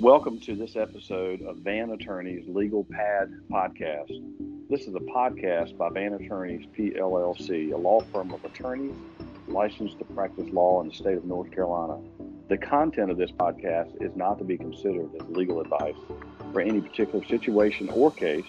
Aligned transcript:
Welcome 0.00 0.38
to 0.42 0.54
this 0.54 0.76
episode 0.76 1.42
of 1.42 1.56
Van 1.56 1.90
Attorneys 1.90 2.44
Legal 2.46 2.84
Pad 2.84 3.32
Podcast. 3.50 4.12
This 4.70 4.82
is 4.82 4.94
a 4.94 5.00
podcast 5.00 5.76
by 5.76 5.88
Van 5.90 6.14
Attorneys 6.14 6.64
PLLC, 6.78 7.72
a 7.72 7.76
law 7.76 8.00
firm 8.12 8.32
of 8.32 8.44
attorneys 8.44 8.94
licensed 9.48 9.98
to 9.98 10.04
practice 10.04 10.46
law 10.52 10.80
in 10.82 10.88
the 10.88 10.94
state 10.94 11.16
of 11.16 11.24
North 11.24 11.50
Carolina. 11.50 11.98
The 12.48 12.58
content 12.58 13.10
of 13.10 13.16
this 13.16 13.32
podcast 13.32 14.00
is 14.00 14.14
not 14.14 14.38
to 14.38 14.44
be 14.44 14.56
considered 14.56 15.10
as 15.20 15.28
legal 15.30 15.60
advice 15.60 15.96
for 16.52 16.60
any 16.60 16.80
particular 16.80 17.26
situation 17.26 17.88
or 17.88 18.12
case, 18.12 18.46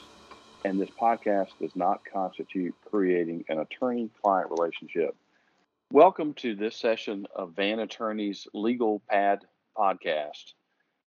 and 0.66 0.79
this 0.79 0.92
podcast 1.02 1.50
does 1.60 1.75
not 1.75 2.06
constitute 2.06 2.75
creating 2.86 3.43
an 3.50 3.57
attorney 3.57 4.11
client 4.21 4.52
relationship. 4.56 5.16
Welcome 5.92 6.36
to 6.36 6.54
this 6.54 6.75
session 6.75 7.25
of 7.36 7.56
Van 7.56 7.79
Attorneys 7.79 8.47
Legal 8.54 9.02
Pad 9.10 9.39
Podcast 9.75 10.54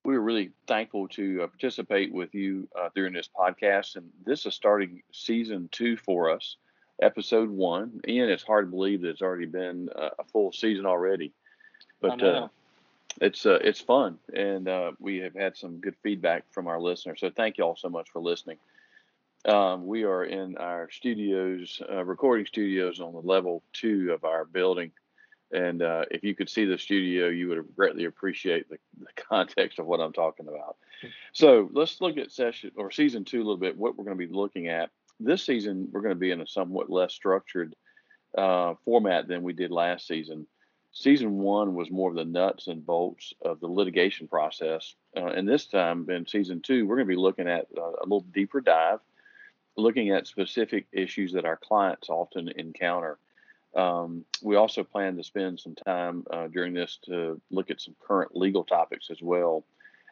we 0.04 0.14
were 0.16 0.22
really 0.22 0.52
thankful 0.68 1.08
to 1.10 1.44
uh, 1.44 1.48
participate 1.48 2.14
with 2.14 2.34
you 2.36 2.68
uh, 2.80 2.90
during 2.94 3.14
this 3.14 3.30
podcast. 3.36 3.96
And 3.96 4.10
this 4.26 4.46
is 4.46 4.54
starting 4.54 5.02
season 5.12 5.70
two 5.72 5.96
for 5.96 6.30
us, 6.30 6.58
episode 7.02 7.50
one. 7.50 8.02
Ian, 8.08 8.30
it's 8.30 8.44
hard 8.44 8.68
to 8.68 8.72
believe 8.72 9.02
that 9.02 9.10
it's 9.10 9.22
already 9.22 9.46
been 9.46 9.90
uh, 9.96 10.10
a 10.20 10.24
full 10.26 10.52
season 10.52 10.86
already, 10.86 11.32
but 12.02 12.22
uh, 12.22 12.48
it's 13.22 13.46
uh, 13.46 13.60
it's 13.62 13.80
fun, 13.80 14.18
and 14.36 14.68
uh, 14.68 14.92
we 15.00 15.18
have 15.18 15.36
had 15.36 15.56
some 15.56 15.78
good 15.78 15.96
feedback 16.04 16.44
from 16.52 16.68
our 16.68 16.82
listeners. 16.82 17.20
So 17.22 17.30
thank 17.30 17.58
you 17.58 17.64
all 17.64 17.78
so 17.78 17.90
much 17.90 18.10
for 18.10 18.22
listening. 18.22 18.58
Um, 19.46 19.88
we 19.88 20.04
are 20.04 20.24
in 20.24 20.58
our 20.58 20.90
studios, 20.90 21.82
recording 21.90 22.46
studios 22.46 23.00
on 23.00 23.14
the 23.14 23.20
level 23.20 23.62
two 23.74 24.12
of 24.14 24.24
our 24.24 24.46
building 24.46 24.92
and 25.54 25.82
uh, 25.82 26.06
if 26.12 26.24
you 26.24 26.36
could 26.36 26.50
see 26.50 26.66
the 26.66 26.78
studio, 26.78 27.28
you 27.28 27.50
would 27.50 27.76
greatly 27.76 28.06
appreciate 28.06 28.70
the, 28.70 28.78
the, 29.00 29.06
context 29.30 29.80
of 29.80 29.86
what 29.86 30.00
I'm 30.00 30.14
talking 30.14 30.48
about. 30.48 30.78
So 31.32 31.70
let's 31.74 32.02
look 32.02 32.18
at 32.18 32.32
session 32.32 32.72
or 32.76 32.92
season 32.92 33.24
two 33.24 33.38
a 33.38 33.46
little 33.46 33.58
bit. 33.58 33.78
What 33.78 33.98
we're 33.98 34.06
going 34.06 34.18
to 34.18 34.28
be 34.28 34.34
looking 34.34 34.68
at 34.68 34.90
this 35.20 35.46
season, 35.46 35.90
we're 35.92 36.02
going 36.02 36.16
to 36.16 36.20
be 36.20 36.32
in 36.32 36.42
a 36.42 36.48
somewhat 36.48 36.90
less 36.90 37.14
structured 37.14 37.76
uh, 38.38 38.74
format 38.84 39.28
than 39.28 39.44
we 39.44 39.54
did 39.54 39.72
last 39.72 40.08
season. 40.08 40.48
Season 40.92 41.40
one 41.40 41.74
was 41.74 41.90
more 41.90 42.10
of 42.10 42.16
the 42.16 42.26
nuts 42.26 42.68
and 42.68 42.86
bolts 42.86 43.34
of 43.44 43.60
the 43.60 43.68
litigation 43.68 44.28
process, 44.28 44.94
uh, 45.18 45.26
and 45.26 45.48
this 45.48 45.66
time 45.66 46.08
in 46.10 46.28
season 46.28 46.62
two, 46.62 46.86
we're 46.86 46.96
going 46.96 47.08
to 47.08 47.14
be 47.14 47.20
looking 47.20 47.48
at 47.48 47.66
a 47.76 48.04
little 48.04 48.26
deeper 48.32 48.62
dive, 48.62 49.00
looking 49.76 50.12
at 50.12 50.28
specific 50.28 50.86
issues 50.92 51.34
that 51.34 51.46
our 51.46 51.58
clients 51.58 52.10
often 52.10 52.48
encounter 52.58 53.18
um, 53.76 54.26
we 54.42 54.56
also 54.56 54.84
plan 54.84 55.18
to 55.18 55.24
spend 55.24 55.60
some 55.60 55.76
time 55.76 56.26
uh, 56.32 56.48
during 56.48 56.74
this 56.74 57.00
to 57.06 57.42
look 57.50 57.72
at 57.72 57.82
some 57.82 57.96
current 58.00 58.36
legal 58.36 58.64
topics 58.64 59.10
as 59.10 59.22
well. 59.22 59.64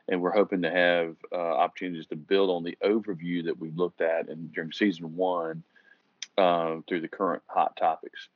And 0.07 0.21
we're 0.21 0.33
hoping 0.33 0.63
to 0.63 0.71
have 0.71 1.15
uh, 1.31 1.35
opportunities 1.35 2.07
to 2.07 2.15
build 2.15 2.49
on 2.49 2.63
the 2.63 2.77
overview 2.83 3.45
that 3.45 3.59
we've 3.59 3.77
looked 3.77 4.01
at 4.01 4.29
in, 4.29 4.47
during 4.47 4.71
season 4.71 5.15
one 5.15 5.63
uh, 6.37 6.77
through 6.87 7.01
the 7.01 7.07
current 7.07 7.43
hot 7.47 7.77
topics. 7.77 8.29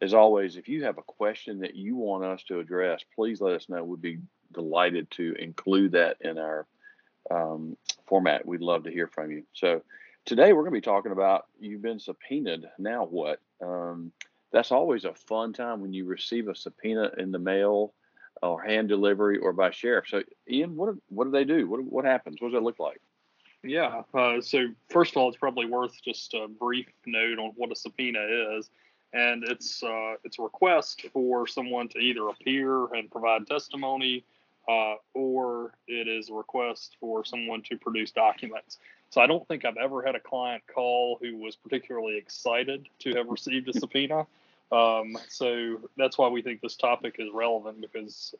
As 0.00 0.14
always, 0.14 0.56
if 0.56 0.68
you 0.68 0.84
have 0.84 0.98
a 0.98 1.02
question 1.02 1.60
that 1.60 1.74
you 1.74 1.96
want 1.96 2.24
us 2.24 2.44
to 2.44 2.60
address, 2.60 3.04
please 3.16 3.40
let 3.40 3.54
us 3.54 3.68
know. 3.68 3.82
We'd 3.82 4.00
be 4.00 4.18
delighted 4.52 5.10
to 5.12 5.34
include 5.38 5.92
that 5.92 6.18
in 6.20 6.38
our 6.38 6.66
um, 7.30 7.76
format. 8.06 8.46
We'd 8.46 8.60
love 8.60 8.84
to 8.84 8.92
hear 8.92 9.08
from 9.08 9.32
you. 9.32 9.42
So 9.54 9.82
today 10.24 10.52
we're 10.52 10.62
going 10.62 10.72
to 10.74 10.80
be 10.80 10.82
talking 10.82 11.12
about 11.12 11.46
you've 11.58 11.82
been 11.82 11.98
subpoenaed. 11.98 12.70
Now 12.78 13.04
what? 13.04 13.40
Um, 13.60 14.12
that's 14.52 14.72
always 14.72 15.04
a 15.04 15.14
fun 15.14 15.52
time 15.52 15.80
when 15.80 15.92
you 15.92 16.04
receive 16.04 16.48
a 16.48 16.54
subpoena 16.54 17.10
in 17.18 17.32
the 17.32 17.38
mail 17.38 17.92
or 18.42 18.62
hand 18.62 18.88
delivery 18.88 19.38
or 19.38 19.52
by 19.52 19.70
sheriff. 19.70 20.06
So, 20.08 20.22
Ian, 20.48 20.76
what 20.76 20.94
what 21.08 21.24
do 21.24 21.30
they 21.30 21.44
do? 21.44 21.68
What 21.68 21.82
what 21.82 22.04
happens? 22.04 22.40
What 22.40 22.52
does 22.52 22.58
it 22.58 22.62
look 22.62 22.78
like? 22.78 23.00
Yeah. 23.62 24.02
Uh, 24.14 24.40
so 24.40 24.68
first 24.88 25.12
of 25.12 25.16
all, 25.16 25.28
it's 25.28 25.38
probably 25.38 25.66
worth 25.66 26.00
just 26.02 26.34
a 26.34 26.46
brief 26.48 26.86
note 27.06 27.38
on 27.38 27.52
what 27.56 27.72
a 27.72 27.76
subpoena 27.76 28.20
is, 28.56 28.70
and 29.12 29.44
it's 29.44 29.82
uh, 29.82 30.14
it's 30.24 30.38
a 30.38 30.42
request 30.42 31.06
for 31.12 31.46
someone 31.46 31.88
to 31.88 31.98
either 31.98 32.28
appear 32.28 32.86
and 32.94 33.10
provide 33.10 33.46
testimony, 33.46 34.24
uh, 34.68 34.94
or 35.14 35.72
it 35.88 36.06
is 36.06 36.30
a 36.30 36.34
request 36.34 36.96
for 37.00 37.24
someone 37.24 37.62
to 37.62 37.76
produce 37.76 38.12
documents. 38.12 38.78
So 39.10 39.20
I 39.20 39.26
don't 39.26 39.46
think 39.48 39.64
I've 39.64 39.78
ever 39.78 40.02
had 40.02 40.14
a 40.14 40.20
client 40.20 40.62
call 40.72 41.18
who 41.20 41.38
was 41.38 41.56
particularly 41.56 42.16
excited 42.16 42.88
to 43.00 43.14
have 43.14 43.28
received 43.28 43.68
a 43.68 43.72
subpoena. 43.72 44.26
Um, 44.70 45.16
so 45.28 45.80
that's 45.96 46.18
why 46.18 46.28
we 46.28 46.42
think 46.42 46.60
this 46.60 46.76
topic 46.76 47.16
is 47.18 47.28
relevant 47.32 47.80
because 47.80 48.34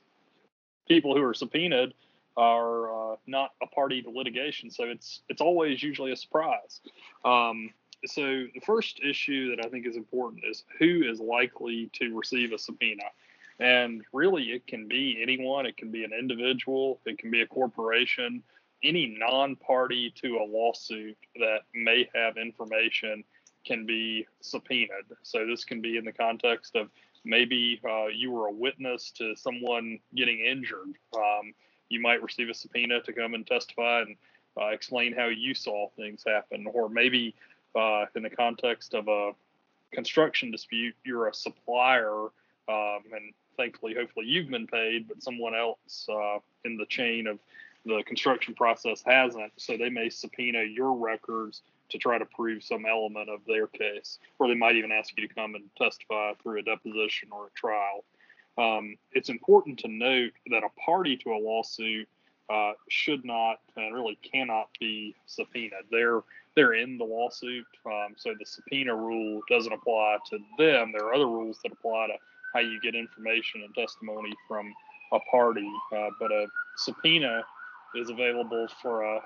people 0.87 1.17
who 1.17 1.23
are 1.23 1.35
subpoenaed 1.35 1.95
are 2.37 3.13
uh, 3.13 3.17
not 3.27 3.51
a 3.63 3.67
party 3.67 4.03
to 4.03 4.11
litigation, 4.11 4.71
so 4.71 4.85
it's 4.85 5.23
it's 5.29 5.41
always 5.41 5.83
usually 5.83 6.13
a 6.13 6.17
surprise. 6.17 6.81
Um, 7.25 7.71
so 8.07 8.23
the 8.23 8.61
first 8.65 9.01
issue 9.03 9.57
that 9.57 9.65
I 9.65 9.69
think 9.69 9.87
is 9.87 9.97
important 9.97 10.45
is 10.49 10.65
who 10.79 11.03
is 11.05 11.19
likely 11.19 11.91
to 11.95 12.17
receive 12.17 12.53
a 12.53 12.59
subpoena. 12.59 13.05
And 13.59 14.03
really, 14.13 14.53
it 14.53 14.69
can 14.69 14.87
be 14.87 15.19
anyone. 15.21 15.67
It 15.67 15.77
can 15.77 15.91
be 15.91 16.05
an 16.05 16.13
individual. 16.17 17.01
It 17.07 17.19
can 17.19 17.33
be 17.33 17.41
a 17.43 17.47
corporation 17.47 18.45
any 18.83 19.17
non-party 19.19 20.13
to 20.23 20.37
a 20.37 20.45
lawsuit 20.45 21.17
that 21.37 21.61
may 21.75 22.09
have 22.15 22.37
information 22.37 23.25
can 23.69 23.85
be 23.85 24.27
subpoenaed. 24.41 25.09
So 25.23 25.47
this 25.47 25.65
can 25.65 25.81
be 25.81 25.99
in 25.99 26.05
the 26.05 26.13
context 26.13 26.75
of 26.75 26.89
maybe 27.25 27.81
uh, 27.85 28.07
you 28.07 28.31
were 28.31 28.49
a 28.49 28.53
witness 28.53 29.13
to 29.19 29.37
someone 29.37 29.99
getting 30.15 30.41
injured. 30.41 30.95
Um, 31.15 31.53
you 31.91 32.01
might 32.01 32.23
receive 32.23 32.49
a 32.49 32.55
subpoena 32.55 33.03
to 33.03 33.13
come 33.13 33.35
and 33.35 33.47
testify 33.47 34.01
and 34.01 34.17
uh, 34.61 34.69
explain 34.69 35.13
how 35.15 35.29
you 35.29 35.55
saw 35.55 35.89
things 35.97 36.25
happen, 36.27 36.67
or 36.73 36.89
maybe 36.89 37.35
uh, 37.77 38.07
in 38.17 38.23
the 38.23 38.31
context 38.31 38.95
of 38.95 39.07
a 39.09 39.33
construction 39.93 40.51
dispute, 40.51 40.95
you're 41.05 41.29
a 41.29 41.35
supplier, 41.35 42.25
um, 42.69 43.03
and 43.15 43.33
thankfully, 43.57 43.95
hopefully, 43.95 44.27
you've 44.27 44.51
been 44.51 44.67
paid, 44.67 45.07
but 45.09 45.23
someone 45.23 45.55
else 45.55 46.09
uh, 46.11 46.39
in 46.65 46.77
the 46.77 46.87
chain 46.87 47.27
of 47.27 47.39
the 47.85 48.03
construction 48.07 48.55
process 48.55 49.03
hasn't, 49.07 49.53
so 49.57 49.77
they 49.77 49.91
may 49.91 50.09
subpoena 50.11 50.63
your 50.63 50.93
records 50.95 51.63
to 51.91 51.99
try 51.99 52.19
to 52.19 52.25
prove 52.27 52.63
some 52.63 52.85
element 52.87 53.29
of 53.31 53.41
their 53.47 53.67
case, 53.67 54.19
or 54.39 54.49
they 54.49 54.55
might 54.55 54.77
even 54.77 54.93
ask 54.93 55.17
you 55.17 55.27
to 55.27 55.35
come 55.35 55.55
and 55.55 55.65
testify 55.77 56.33
through 56.43 56.59
a 56.59 56.63
deposition 56.63 57.29
or 57.33 57.47
a 57.47 57.51
trial. 57.51 58.05
Um, 58.59 58.97
it's 59.13 59.29
important 59.29 59.79
to 59.81 59.89
note 59.89 60.33
that 60.51 60.65
a 60.65 60.81
party 60.81 61.17
to 61.19 61.31
a 61.31 61.39
lawsuit 61.39 62.09
uh, 62.51 62.73
should 62.89 63.25
not 63.25 63.61
and 63.77 63.95
really 63.95 64.19
cannot 64.23 64.69
be 64.81 65.15
subpoenaed. 65.27 65.85
They're 65.91 66.23
they're 66.57 66.75
in 66.75 66.99
the 66.99 67.05
lawsuit, 67.05 67.67
um, 67.87 68.15
so 68.17 68.35
the 68.37 68.45
subpoena 68.45 68.97
rule 68.97 69.43
doesn't 69.49 69.73
apply 69.73 70.17
to 70.31 70.39
them. 70.59 70.93
There 70.93 71.07
are 71.07 71.15
other 71.15 71.29
rules 71.29 71.59
that 71.63 71.73
apply 71.73 72.09
to 72.09 72.15
how 72.53 72.61
you 72.61 72.81
get 72.81 72.97
information 72.97 73.63
and 73.63 73.73
testimony 73.75 74.33
from 74.49 74.73
a 75.13 75.21
party, 75.31 75.71
uh, 75.97 76.09
but 76.19 76.33
a 76.33 76.47
subpoena 76.77 77.45
is 77.95 78.11
available 78.11 78.67
for 78.83 79.03
a 79.03 79.21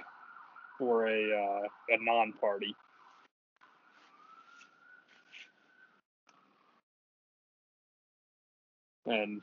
for 0.83 1.07
a 1.07 1.13
uh, 1.33 1.69
a 1.91 2.05
non-party. 2.05 2.75
And 9.07 9.41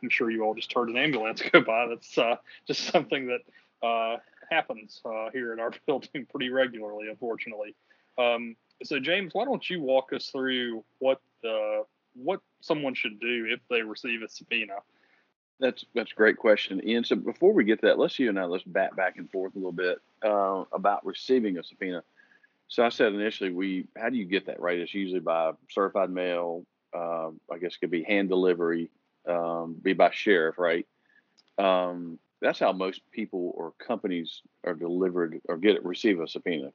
I'm 0.00 0.10
sure 0.10 0.30
you 0.30 0.44
all 0.44 0.54
just 0.54 0.72
heard 0.72 0.88
an 0.88 0.96
ambulance 0.96 1.42
go 1.52 1.60
by. 1.60 1.86
That's 1.88 2.16
uh, 2.16 2.36
just 2.68 2.84
something 2.84 3.26
that 3.26 3.86
uh, 3.86 4.18
happens 4.48 5.00
uh, 5.04 5.30
here 5.32 5.52
in 5.52 5.58
our 5.58 5.72
building 5.88 6.24
pretty 6.30 6.50
regularly, 6.50 7.08
unfortunately. 7.10 7.74
Um, 8.16 8.54
so, 8.84 9.00
James, 9.00 9.34
why 9.34 9.44
don't 9.44 9.68
you 9.68 9.82
walk 9.82 10.12
us 10.12 10.28
through 10.28 10.84
what 11.00 11.20
the 11.42 11.82
what 12.14 12.40
someone 12.60 12.94
should 12.94 13.18
do 13.18 13.46
if 13.50 13.58
they 13.68 13.82
receive 13.82 14.22
a 14.22 14.28
subpoena? 14.28 14.74
That's 15.58 15.84
that's 15.94 16.12
a 16.12 16.14
great 16.14 16.36
question, 16.36 16.86
Ian. 16.86 17.04
So 17.04 17.16
before 17.16 17.52
we 17.52 17.64
get 17.64 17.80
to 17.80 17.86
that, 17.86 17.98
let's 17.98 18.18
you 18.18 18.28
and 18.28 18.38
I 18.38 18.44
let's 18.44 18.64
bat 18.64 18.94
back 18.94 19.16
and 19.16 19.30
forth 19.30 19.54
a 19.54 19.58
little 19.58 19.72
bit 19.72 19.98
uh, 20.22 20.64
about 20.72 21.06
receiving 21.06 21.56
a 21.58 21.62
subpoena. 21.62 22.02
So 22.68 22.84
I 22.84 22.90
said 22.90 23.14
initially, 23.14 23.50
we 23.50 23.86
how 23.96 24.10
do 24.10 24.16
you 24.16 24.26
get 24.26 24.46
that 24.46 24.60
right? 24.60 24.78
It's 24.78 24.92
usually 24.94 25.20
by 25.20 25.52
certified 25.70 26.10
mail. 26.10 26.66
Uh, 26.94 27.30
I 27.50 27.58
guess 27.60 27.74
it 27.74 27.80
could 27.80 27.90
be 27.90 28.02
hand 28.02 28.28
delivery, 28.28 28.90
um, 29.26 29.76
be 29.80 29.92
by 29.94 30.10
sheriff, 30.10 30.58
right? 30.58 30.86
Um, 31.58 32.18
that's 32.40 32.58
how 32.58 32.72
most 32.72 33.00
people 33.10 33.52
or 33.56 33.72
companies 33.78 34.42
are 34.64 34.74
delivered 34.74 35.40
or 35.48 35.56
get 35.56 35.84
receive 35.84 36.20
a 36.20 36.28
subpoena. 36.28 36.70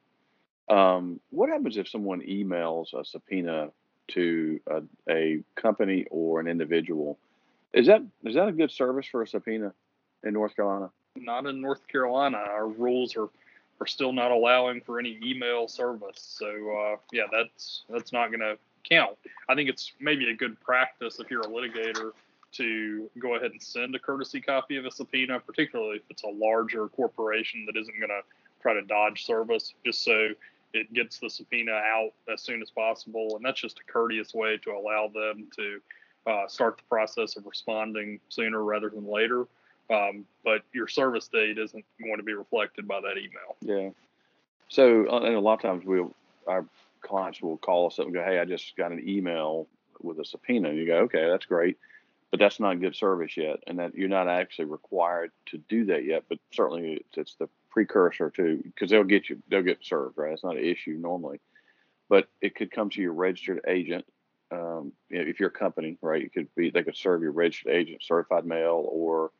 Um, 0.68 1.20
what 1.30 1.50
happens 1.50 1.76
if 1.76 1.88
someone 1.88 2.20
emails 2.22 2.94
a 2.94 3.04
subpoena 3.04 3.70
to 4.08 4.60
a, 4.66 4.82
a 5.08 5.44
company 5.56 6.06
or 6.10 6.40
an 6.40 6.48
individual? 6.48 7.18
Is 7.72 7.86
that 7.86 8.02
is 8.24 8.34
that 8.34 8.48
a 8.48 8.52
good 8.52 8.70
service 8.70 9.06
for 9.06 9.22
a 9.22 9.26
subpoena 9.26 9.72
in 10.24 10.34
North 10.34 10.54
Carolina? 10.54 10.90
Not 11.16 11.46
in 11.46 11.60
North 11.60 11.86
Carolina. 11.88 12.38
Our 12.38 12.68
rules 12.68 13.16
are 13.16 13.28
are 13.80 13.86
still 13.86 14.12
not 14.12 14.30
allowing 14.30 14.80
for 14.80 15.00
any 15.00 15.18
email 15.22 15.66
service. 15.68 16.36
So 16.38 16.46
uh, 16.46 16.96
yeah, 17.12 17.24
that's 17.32 17.84
that's 17.88 18.12
not 18.12 18.28
going 18.28 18.40
to 18.40 18.56
count. 18.88 19.16
I 19.48 19.54
think 19.54 19.68
it's 19.68 19.92
maybe 20.00 20.30
a 20.30 20.34
good 20.34 20.60
practice 20.60 21.18
if 21.18 21.30
you're 21.30 21.40
a 21.40 21.46
litigator 21.46 22.12
to 22.52 23.10
go 23.18 23.36
ahead 23.36 23.50
and 23.52 23.62
send 23.62 23.94
a 23.94 23.98
courtesy 23.98 24.40
copy 24.40 24.76
of 24.76 24.84
a 24.84 24.90
subpoena, 24.90 25.40
particularly 25.40 25.96
if 25.96 26.02
it's 26.10 26.22
a 26.22 26.28
larger 26.28 26.86
corporation 26.88 27.64
that 27.66 27.78
isn't 27.80 27.98
going 27.98 28.10
to 28.10 28.20
try 28.60 28.74
to 28.74 28.82
dodge 28.82 29.24
service, 29.24 29.74
just 29.84 30.04
so 30.04 30.28
it 30.74 30.92
gets 30.92 31.18
the 31.18 31.30
subpoena 31.30 31.72
out 31.72 32.10
as 32.32 32.42
soon 32.42 32.62
as 32.62 32.70
possible. 32.70 33.36
And 33.36 33.44
that's 33.44 33.60
just 33.60 33.78
a 33.78 33.92
courteous 33.92 34.34
way 34.34 34.58
to 34.58 34.70
allow 34.72 35.08
them 35.08 35.48
to 35.56 35.80
uh, 36.26 36.46
start 36.46 36.76
the 36.76 36.84
process 36.88 37.36
of 37.36 37.46
responding 37.46 38.20
sooner 38.28 38.62
rather 38.62 38.90
than 38.90 39.06
later. 39.06 39.46
Um, 39.90 40.24
but 40.44 40.62
your 40.72 40.88
service 40.88 41.28
date 41.28 41.58
isn't 41.58 41.84
going 42.02 42.16
to 42.16 42.22
be 42.22 42.32
reflected 42.32 42.86
by 42.88 43.00
that 43.00 43.18
email. 43.18 43.56
Yeah. 43.60 43.90
So, 44.68 45.06
uh, 45.10 45.20
and 45.20 45.34
a 45.34 45.40
lot 45.40 45.54
of 45.54 45.60
times 45.60 45.84
we'll, 45.84 46.14
our 46.46 46.64
clients 47.02 47.42
will 47.42 47.58
call 47.58 47.88
us 47.88 47.98
up 47.98 48.06
and 48.06 48.14
go, 48.14 48.22
Hey, 48.22 48.38
I 48.38 48.44
just 48.44 48.76
got 48.76 48.92
an 48.92 49.06
email 49.06 49.66
with 50.00 50.18
a 50.18 50.24
subpoena. 50.24 50.70
And 50.70 50.78
you 50.78 50.86
go, 50.86 50.98
okay, 51.00 51.28
that's 51.28 51.46
great. 51.46 51.78
But 52.30 52.40
that's 52.40 52.60
not 52.60 52.80
good 52.80 52.96
service 52.96 53.36
yet. 53.36 53.58
And 53.66 53.78
that 53.78 53.94
you're 53.94 54.08
not 54.08 54.28
actually 54.28 54.64
required 54.66 55.32
to 55.46 55.58
do 55.58 55.84
that 55.86 56.04
yet. 56.04 56.24
But 56.28 56.38
certainly 56.52 56.94
it's, 56.94 57.18
it's 57.18 57.34
the 57.34 57.48
precursor 57.70 58.30
to, 58.30 58.62
because 58.64 58.90
they'll 58.90 59.04
get 59.04 59.28
you, 59.28 59.42
they'll 59.48 59.62
get 59.62 59.84
served, 59.84 60.16
right? 60.16 60.32
It's 60.32 60.44
not 60.44 60.56
an 60.56 60.64
issue 60.64 60.96
normally. 60.98 61.40
But 62.08 62.28
it 62.40 62.54
could 62.54 62.70
come 62.70 62.90
to 62.90 63.02
your 63.02 63.12
registered 63.12 63.60
agent. 63.66 64.06
Um, 64.52 64.92
if 65.08 65.40
you're 65.40 65.48
a 65.48 65.52
company, 65.52 65.96
right, 66.02 66.22
it 66.22 66.32
could 66.34 66.54
be, 66.54 66.70
they 66.70 66.82
could 66.82 66.96
serve 66.96 67.22
your 67.22 67.32
registered 67.32 67.72
agent, 67.72 68.02
certified 68.02 68.44
mail, 68.44 68.84
or 68.86 69.30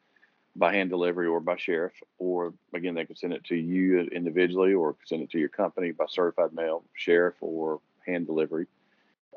by 0.56 0.74
hand 0.74 0.90
delivery 0.90 1.26
or 1.26 1.40
by 1.40 1.56
sheriff, 1.56 1.92
or 2.18 2.54
again, 2.74 2.94
they 2.94 3.04
could 3.04 3.18
send 3.18 3.32
it 3.32 3.44
to 3.44 3.56
you 3.56 4.00
individually 4.00 4.74
or 4.74 4.96
send 5.06 5.22
it 5.22 5.30
to 5.30 5.38
your 5.38 5.48
company 5.48 5.92
by 5.92 6.04
certified 6.08 6.52
mail, 6.52 6.84
sheriff, 6.94 7.34
or 7.40 7.80
hand 8.06 8.26
delivery. 8.26 8.66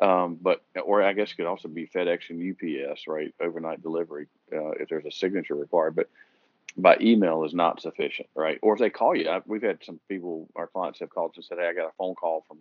Um, 0.01 0.37
but 0.41 0.61
or 0.83 1.01
I 1.01 1.13
guess 1.13 1.31
it 1.31 1.35
could 1.35 1.45
also 1.45 1.69
be 1.69 1.87
FedEx 1.87 2.29
and 2.29 2.51
UPS, 2.51 3.07
right? 3.07 3.33
Overnight 3.41 3.81
delivery 3.81 4.27
uh, 4.51 4.71
if 4.71 4.89
there's 4.89 5.05
a 5.05 5.11
signature 5.11 5.55
required. 5.55 5.95
But 5.95 6.09
by 6.75 6.97
email 6.99 7.45
is 7.45 7.53
not 7.53 7.81
sufficient, 7.81 8.27
right? 8.35 8.59
Or 8.61 8.73
if 8.73 8.79
they 8.79 8.89
call 8.89 9.15
you, 9.15 9.29
I, 9.29 9.41
we've 9.45 9.61
had 9.61 9.79
some 9.85 10.01
people, 10.09 10.49
our 10.57 10.67
clients 10.67 10.99
have 10.99 11.09
called 11.09 11.31
and 11.37 11.45
said, 11.45 11.59
"Hey, 11.59 11.67
I 11.67 11.73
got 11.73 11.87
a 11.87 11.93
phone 11.97 12.15
call 12.15 12.43
from 12.45 12.57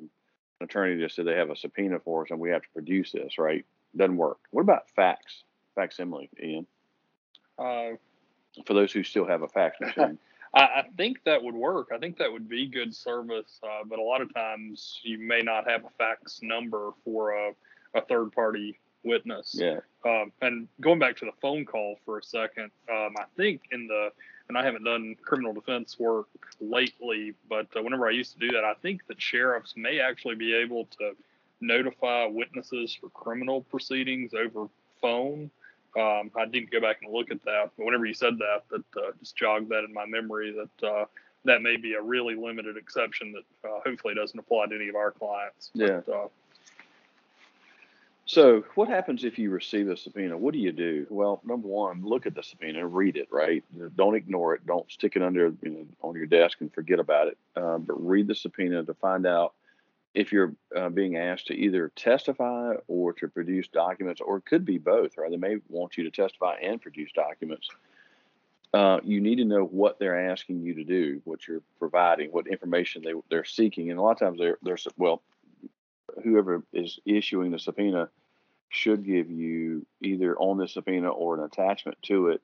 attorney 0.60 1.00
just 1.00 1.16
said 1.16 1.26
they 1.26 1.34
have 1.34 1.50
a 1.50 1.56
subpoena 1.56 1.98
for 2.00 2.22
us 2.22 2.30
and 2.30 2.40
we 2.40 2.50
have 2.50 2.62
to 2.62 2.68
produce 2.72 3.12
this," 3.12 3.38
right? 3.38 3.64
Doesn't 3.96 4.16
work. 4.16 4.38
What 4.50 4.62
about 4.62 4.90
fax, 4.90 5.44
facsimile, 5.74 6.30
Ian? 6.42 6.66
Uh, 7.58 7.90
for 8.66 8.74
those 8.74 8.92
who 8.92 9.02
still 9.02 9.26
have 9.26 9.42
a 9.42 9.48
fax 9.48 9.78
machine. 9.80 10.18
I, 10.54 10.60
I, 10.62 10.84
think 10.96 11.18
that 11.24 11.42
would 11.42 11.54
work. 11.54 11.88
I 11.92 11.98
think 11.98 12.18
that 12.18 12.30
would 12.30 12.48
be 12.48 12.66
good 12.66 12.94
service, 12.94 13.60
uh, 13.62 13.82
but 13.86 13.98
a 13.98 14.02
lot 14.02 14.20
of 14.20 14.32
times 14.32 15.00
you 15.02 15.18
may 15.18 15.40
not 15.42 15.68
have 15.68 15.84
a 15.84 15.90
fax 15.98 16.40
number 16.42 16.90
for 17.04 17.32
a, 17.32 17.52
a 17.94 18.02
third 18.02 18.32
party 18.32 18.78
witness. 19.04 19.54
Yeah. 19.58 19.80
Um, 20.04 20.32
and 20.42 20.68
going 20.80 20.98
back 20.98 21.16
to 21.18 21.24
the 21.24 21.32
phone 21.40 21.64
call 21.64 21.96
for 22.04 22.18
a 22.18 22.22
second, 22.22 22.70
um, 22.90 23.14
I 23.18 23.24
think 23.36 23.62
in 23.70 23.86
the 23.86 24.10
and 24.48 24.58
I 24.58 24.64
haven't 24.64 24.84
done 24.84 25.16
criminal 25.22 25.54
defense 25.54 25.98
work 25.98 26.28
lately, 26.60 27.34
but 27.48 27.66
uh, 27.76 27.82
whenever 27.82 28.06
I 28.06 28.10
used 28.10 28.34
to 28.34 28.38
do 28.38 28.52
that, 28.52 28.64
I 28.64 28.74
think 28.74 29.06
that 29.06 29.20
sheriffs 29.20 29.72
may 29.76 30.00
actually 30.00 30.34
be 30.34 30.54
able 30.54 30.84
to 30.98 31.12
notify 31.60 32.26
witnesses 32.26 32.94
for 33.00 33.08
criminal 33.10 33.62
proceedings 33.62 34.32
over 34.34 34.68
phone. 35.00 35.50
Um, 35.98 36.30
I 36.36 36.44
didn't 36.44 36.70
go 36.70 36.80
back 36.80 36.98
and 37.02 37.12
look 37.12 37.30
at 37.30 37.42
that. 37.44 37.70
But 37.76 37.86
whenever 37.86 38.04
you 38.04 38.14
said 38.14 38.36
that, 38.38 38.62
that 38.70 39.00
uh, 39.00 39.12
just 39.20 39.36
jogged 39.36 39.70
that 39.70 39.84
in 39.84 39.94
my 39.94 40.04
memory 40.04 40.52
that 40.52 40.86
uh, 40.86 41.04
that 41.44 41.62
may 41.62 41.76
be 41.76 41.94
a 41.94 42.02
really 42.02 42.34
limited 42.34 42.76
exception 42.76 43.32
that 43.32 43.68
uh, 43.68 43.80
hopefully 43.84 44.14
doesn't 44.14 44.38
apply 44.38 44.66
to 44.66 44.74
any 44.74 44.88
of 44.88 44.96
our 44.96 45.10
clients. 45.10 45.70
Yeah. 45.74 46.00
But, 46.06 46.12
uh, 46.12 46.28
so, 48.26 48.64
what 48.74 48.88
happens 48.88 49.24
if 49.24 49.38
you 49.38 49.50
receive 49.50 49.88
a 49.88 49.96
subpoena? 49.96 50.36
What 50.36 50.54
do 50.54 50.58
you 50.58 50.72
do? 50.72 51.06
Well, 51.10 51.42
number 51.44 51.68
one, 51.68 52.02
look 52.04 52.26
at 52.26 52.34
the 52.34 52.42
subpoena, 52.42 52.86
read 52.86 53.16
it. 53.16 53.28
Right, 53.30 53.62
don't 53.96 54.14
ignore 54.14 54.54
it. 54.54 54.66
Don't 54.66 54.90
stick 54.90 55.16
it 55.16 55.22
under 55.22 55.52
you 55.62 55.70
know, 55.70 55.86
on 56.02 56.14
your 56.14 56.26
desk 56.26 56.58
and 56.60 56.72
forget 56.72 56.98
about 56.98 57.28
it. 57.28 57.38
Um, 57.56 57.82
but 57.82 57.94
read 57.94 58.26
the 58.26 58.34
subpoena 58.34 58.82
to 58.84 58.94
find 58.94 59.26
out 59.26 59.54
if 60.14 60.32
you're 60.32 60.54
uh, 60.74 60.88
being 60.88 61.16
asked 61.16 61.48
to 61.48 61.54
either 61.54 61.90
testify 61.96 62.74
or 62.86 63.12
to 63.14 63.28
produce 63.28 63.68
documents, 63.68 64.20
or 64.20 64.38
it 64.38 64.46
could 64.46 64.64
be 64.64 64.78
both, 64.78 65.18
right? 65.18 65.30
They 65.30 65.36
may 65.36 65.56
want 65.68 65.98
you 65.98 66.04
to 66.04 66.10
testify 66.10 66.54
and 66.62 66.80
produce 66.80 67.10
documents. 67.12 67.68
Uh, 68.72 69.00
you 69.04 69.20
need 69.20 69.36
to 69.36 69.44
know 69.44 69.64
what 69.64 69.98
they're 69.98 70.30
asking 70.30 70.62
you 70.62 70.74
to 70.74 70.84
do, 70.84 71.20
what 71.24 71.46
you're 71.46 71.62
providing, 71.78 72.30
what 72.30 72.46
information 72.46 73.02
they, 73.04 73.12
they're 73.28 73.44
seeking. 73.44 73.90
And 73.90 73.98
a 73.98 74.02
lot 74.02 74.12
of 74.12 74.18
times 74.18 74.38
they're, 74.38 74.58
they're, 74.62 74.78
well, 74.96 75.22
whoever 76.22 76.62
is 76.72 76.98
issuing 77.04 77.50
the 77.50 77.58
subpoena 77.58 78.08
should 78.68 79.04
give 79.04 79.30
you 79.30 79.86
either 80.02 80.36
on 80.36 80.58
the 80.58 80.68
subpoena 80.68 81.08
or 81.08 81.36
an 81.36 81.44
attachment 81.44 81.96
to 82.02 82.28
it 82.28 82.42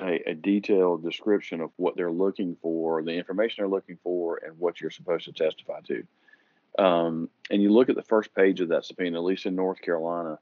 a, 0.00 0.30
a, 0.30 0.34
detailed 0.34 1.02
description 1.02 1.60
of 1.60 1.70
what 1.76 1.96
they're 1.96 2.10
looking 2.10 2.56
for, 2.62 3.02
the 3.02 3.12
information 3.12 3.56
they're 3.58 3.68
looking 3.68 3.98
for, 4.02 4.40
and 4.44 4.58
what 4.58 4.80
you're 4.80 4.90
supposed 4.90 5.24
to 5.24 5.32
testify 5.32 5.80
to. 5.80 6.06
Um, 6.78 7.28
and 7.50 7.62
you 7.62 7.72
look 7.72 7.88
at 7.88 7.96
the 7.96 8.02
first 8.02 8.34
page 8.34 8.60
of 8.60 8.68
that 8.68 8.84
subpoena, 8.84 9.18
at 9.18 9.24
least 9.24 9.46
in 9.46 9.56
North 9.56 9.80
Carolina, 9.80 10.38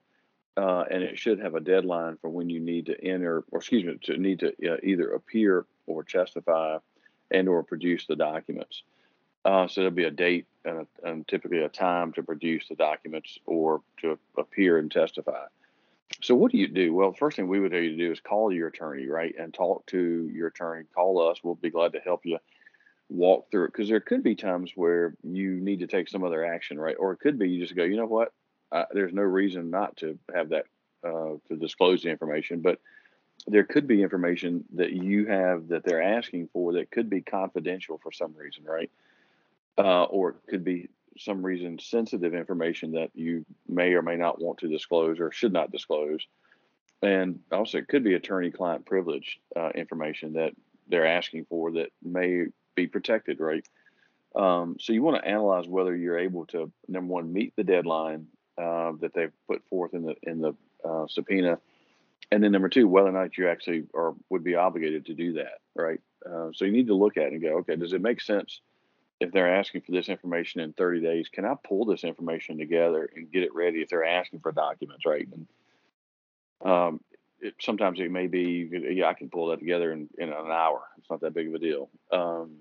uh, 0.57 0.85
and 0.91 1.03
it 1.03 1.19
should 1.19 1.39
have 1.41 1.55
a 1.55 1.61
deadline 1.61 2.17
for 2.21 2.29
when 2.29 2.51
you 2.51 2.61
need 2.61 2.87
to 2.87 3.05
enter, 3.05 3.45
or 3.51 3.61
excuse 3.61 3.85
me, 3.85 3.97
to 4.03 4.19
need 4.19 4.41
to 4.41 4.49
uh, 4.71 4.77
either 4.83 5.13
appear 5.13 5.67
or 5.87 6.03
testify 6.03 6.79
and 7.31 7.49
or 7.49 7.63
produce 7.63 8.07
the 8.07 8.17
documents. 8.17 8.83
Uh, 9.45 9.69
so 9.69 9.81
there'll 9.81 9.95
be 9.95 10.05
a 10.05 10.11
date 10.11 10.47
and, 10.67 10.87
and, 11.03 11.29
typically 11.29 11.61
a 11.61 11.69
time 11.69 12.13
to 12.13 12.23
produce 12.23 12.69
the 12.69 12.75
documents 12.75 13.39
or 13.47 13.83
to 14.01 14.19
appear 14.37 14.79
and 14.79 14.91
testify. 14.91 15.45
So 16.23 16.35
what 16.35 16.53
do 16.53 16.59
you 16.59 16.69
do? 16.69 16.95
Well, 16.95 17.13
the 17.13 17.17
first 17.17 17.37
thing 17.37 17.49
we 17.49 17.61
would 17.61 17.73
tell 17.73 17.81
you 17.81 17.91
to 17.91 17.97
do 17.97 18.13
is 18.13 18.21
call 18.21 18.53
your 18.53 18.69
attorney, 18.69 19.07
right, 19.07 19.35
and 19.39 19.53
talk 19.53 19.87
to 19.87 20.31
your 20.33 20.49
attorney. 20.49 20.85
Call 20.95 21.31
us. 21.31 21.43
We'll 21.43 21.55
be 21.55 21.71
glad 21.71 21.93
to 21.93 22.01
help 22.01 22.27
you 22.27 22.39
walk 23.09 23.51
through 23.51 23.65
it 23.65 23.73
because 23.73 23.89
there 23.89 24.01
could 24.01 24.23
be 24.23 24.35
times 24.35 24.73
where 24.75 25.15
you 25.23 25.53
need 25.61 25.81
to 25.81 25.87
take 25.87 26.09
some 26.09 26.25
other 26.25 26.45
action, 26.45 26.79
right? 26.79 26.97
Or 26.99 27.12
it 27.12 27.21
could 27.21 27.39
be 27.39 27.49
you 27.49 27.61
just 27.61 27.77
go, 27.77 27.85
you 27.85 27.97
know 27.97 28.07
what? 28.07 28.33
Uh, 28.73 28.85
there's 28.93 29.12
no 29.12 29.23
reason 29.23 29.71
not 29.71 29.97
to 29.99 30.19
have 30.35 30.49
that 30.51 30.67
uh, 31.05 31.35
to 31.49 31.57
disclose 31.57 32.03
the 32.03 32.11
information, 32.11 32.61
but 32.61 32.81
there 33.47 33.65
could 33.65 33.87
be 33.87 34.03
information 34.03 34.65
that 34.75 34.93
you 34.93 35.27
have 35.27 35.69
that 35.69 35.85
they're 35.85 36.03
asking 36.03 36.49
for 36.53 36.73
that 36.73 36.91
could 36.91 37.09
be 37.09 37.21
confidential 37.21 37.99
for 38.03 38.11
some 38.11 38.35
reason, 38.37 38.65
right? 38.65 38.91
Uh, 39.78 40.05
or 40.05 40.31
it 40.31 40.37
could 40.49 40.64
be 40.64 40.88
some 41.19 41.44
reason 41.44 41.78
sensitive 41.78 42.34
information 42.34 42.93
that 42.93 43.11
you 43.14 43.44
may 43.69 43.93
or 43.93 44.02
may 44.02 44.17
not 44.17 44.40
want 44.40 44.58
to 44.58 44.69
disclose 44.69 45.19
or 45.20 45.32
should 45.32 45.52
not 45.52 45.70
disclose. 45.70 46.26
And 47.02 47.40
also, 47.52 47.78
it 47.78 47.88
could 47.88 48.05
be 48.05 48.14
attorney 48.14 48.50
client 48.50 48.87
privilege 48.87 49.38
uh, 49.54 49.71
information 49.75 50.35
that 50.35 50.52
they're 50.88 51.06
asking 51.06 51.47
for 51.47 51.73
that 51.73 51.90
may 52.02 52.47
be 52.75 52.87
protected, 52.87 53.40
right? 53.40 53.66
Um, 54.35 54.76
so 54.78 54.92
you 54.92 55.02
want 55.02 55.23
to 55.23 55.28
analyze 55.28 55.66
whether 55.66 55.95
you're 55.95 56.18
able 56.18 56.47
to 56.47 56.71
number 56.88 57.12
one 57.12 57.33
meet 57.33 57.54
the 57.56 57.64
deadline 57.64 58.26
uh, 58.59 58.92
that 59.00 59.12
they've 59.14 59.33
put 59.47 59.62
forth 59.68 59.95
in 59.95 60.04
the 60.04 60.14
in 60.23 60.40
the 60.40 60.54
uh, 60.85 61.06
subpoena, 61.09 61.59
and 62.30 62.42
then 62.42 62.52
number 62.52 62.68
two 62.68 62.87
whether 62.87 63.09
or 63.09 63.12
not 63.12 63.37
you 63.37 63.49
actually 63.49 63.85
are 63.95 64.14
would 64.30 64.45
be 64.45 64.54
obligated 64.54 65.06
to 65.06 65.14
do 65.14 65.35
that, 65.35 65.59
right? 65.75 66.00
Uh, 66.25 66.49
so 66.54 66.64
you 66.64 66.73
need 66.73 66.88
to 66.88 66.95
look 66.95 67.16
at 67.16 67.25
it 67.25 67.33
and 67.33 67.42
go, 67.42 67.59
okay, 67.59 67.76
does 67.76 67.92
it 67.92 68.02
make 68.02 68.21
sense 68.21 68.61
if 69.20 69.32
they're 69.32 69.54
asking 69.54 69.82
for 69.82 69.92
this 69.92 70.08
information 70.08 70.61
in 70.61 70.73
30 70.73 71.00
days? 71.00 71.28
Can 71.28 71.44
I 71.44 71.54
pull 71.62 71.85
this 71.85 72.04
information 72.04 72.58
together 72.58 73.08
and 73.14 73.30
get 73.30 73.42
it 73.42 73.54
ready 73.54 73.80
if 73.80 73.88
they're 73.88 74.04
asking 74.04 74.40
for 74.40 74.52
documents, 74.52 75.06
right? 75.06 75.26
And 75.32 75.46
um, 76.70 77.00
it, 77.40 77.54
sometimes 77.61 78.00
it 78.00 78.11
may 78.11 78.26
be, 78.26 78.68
yeah, 78.92 79.06
I 79.06 79.14
can 79.14 79.30
pull 79.30 79.49
that 79.49 79.58
together 79.58 79.92
in, 79.92 80.08
in 80.18 80.28
an 80.28 80.50
hour. 80.50 80.82
It's 80.99 81.11
not 81.11 81.20
that 81.20 81.35
big 81.35 81.49
of 81.49 81.54
a 81.54 81.58
deal. 81.58 81.88
Um, 82.12 82.56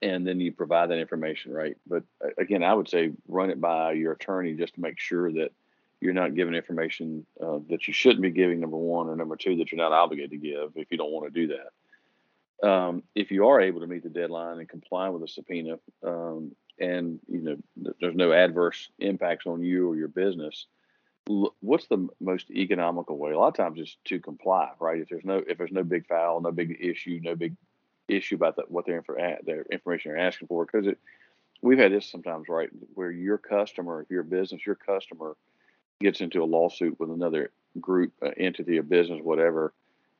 and 0.00 0.26
then 0.26 0.40
you 0.40 0.52
provide 0.52 0.90
that 0.90 0.98
information, 0.98 1.52
right? 1.52 1.76
But 1.86 2.02
uh, 2.24 2.30
again, 2.38 2.62
I 2.62 2.74
would 2.74 2.88
say 2.88 3.12
run 3.28 3.50
it 3.50 3.60
by 3.60 3.92
your 3.92 4.12
attorney 4.12 4.54
just 4.54 4.74
to 4.74 4.80
make 4.80 4.98
sure 4.98 5.32
that 5.32 5.52
you're 6.00 6.12
not 6.12 6.34
giving 6.34 6.54
information 6.54 7.24
uh, 7.40 7.60
that 7.70 7.86
you 7.86 7.94
shouldn't 7.94 8.22
be 8.22 8.30
giving. 8.30 8.58
Number 8.58 8.76
one, 8.76 9.08
or 9.08 9.14
number 9.14 9.36
two, 9.36 9.56
that 9.56 9.70
you're 9.70 9.80
not 9.80 9.92
obligated 9.92 10.32
to 10.32 10.36
give 10.36 10.72
if 10.74 10.90
you 10.90 10.98
don't 10.98 11.12
want 11.12 11.32
to 11.32 11.40
do 11.40 11.54
that. 11.54 11.68
Um, 12.62 13.02
if 13.14 13.30
you 13.30 13.48
are 13.48 13.60
able 13.60 13.80
to 13.80 13.86
meet 13.86 14.04
the 14.04 14.08
deadline 14.08 14.58
and 14.58 14.68
comply 14.68 15.08
with 15.08 15.22
a 15.22 15.28
subpoena, 15.28 15.78
um, 16.06 16.52
and 16.78 17.18
you 17.28 17.40
know 17.40 17.92
there's 18.00 18.14
no 18.14 18.32
adverse 18.32 18.88
impacts 18.98 19.46
on 19.46 19.62
you 19.62 19.90
or 19.90 19.96
your 19.96 20.08
business, 20.08 20.66
what's 21.26 21.86
the 21.86 22.08
most 22.20 22.50
economical 22.50 23.18
way? 23.18 23.32
A 23.32 23.38
lot 23.38 23.48
of 23.48 23.54
times 23.54 23.80
it's 23.80 23.96
to 24.04 24.20
comply, 24.20 24.70
right? 24.80 25.00
If 25.00 25.08
there's 25.08 25.24
no 25.24 25.42
if 25.46 25.58
there's 25.58 25.72
no 25.72 25.84
big 25.84 26.06
foul, 26.06 26.40
no 26.40 26.52
big 26.52 26.78
issue, 26.80 27.20
no 27.22 27.34
big 27.34 27.56
issue 28.08 28.34
about 28.34 28.56
the, 28.56 28.62
what 28.68 28.86
their, 28.86 29.02
their 29.44 29.64
information 29.70 30.12
they're 30.12 30.26
asking 30.26 30.48
for 30.48 30.64
because 30.64 30.86
it 30.86 30.98
we've 31.62 31.78
had 31.78 31.92
this 31.92 32.10
sometimes 32.10 32.48
right 32.48 32.68
where 32.94 33.10
your 33.10 33.38
customer 33.38 34.02
if 34.02 34.10
your 34.10 34.22
business 34.22 34.66
your 34.66 34.74
customer 34.74 35.36
gets 36.00 36.20
into 36.20 36.42
a 36.42 36.44
lawsuit 36.44 36.98
with 36.98 37.10
another 37.10 37.52
group 37.80 38.12
uh, 38.22 38.30
entity 38.36 38.76
a 38.76 38.82
business 38.82 39.20
whatever 39.22 39.72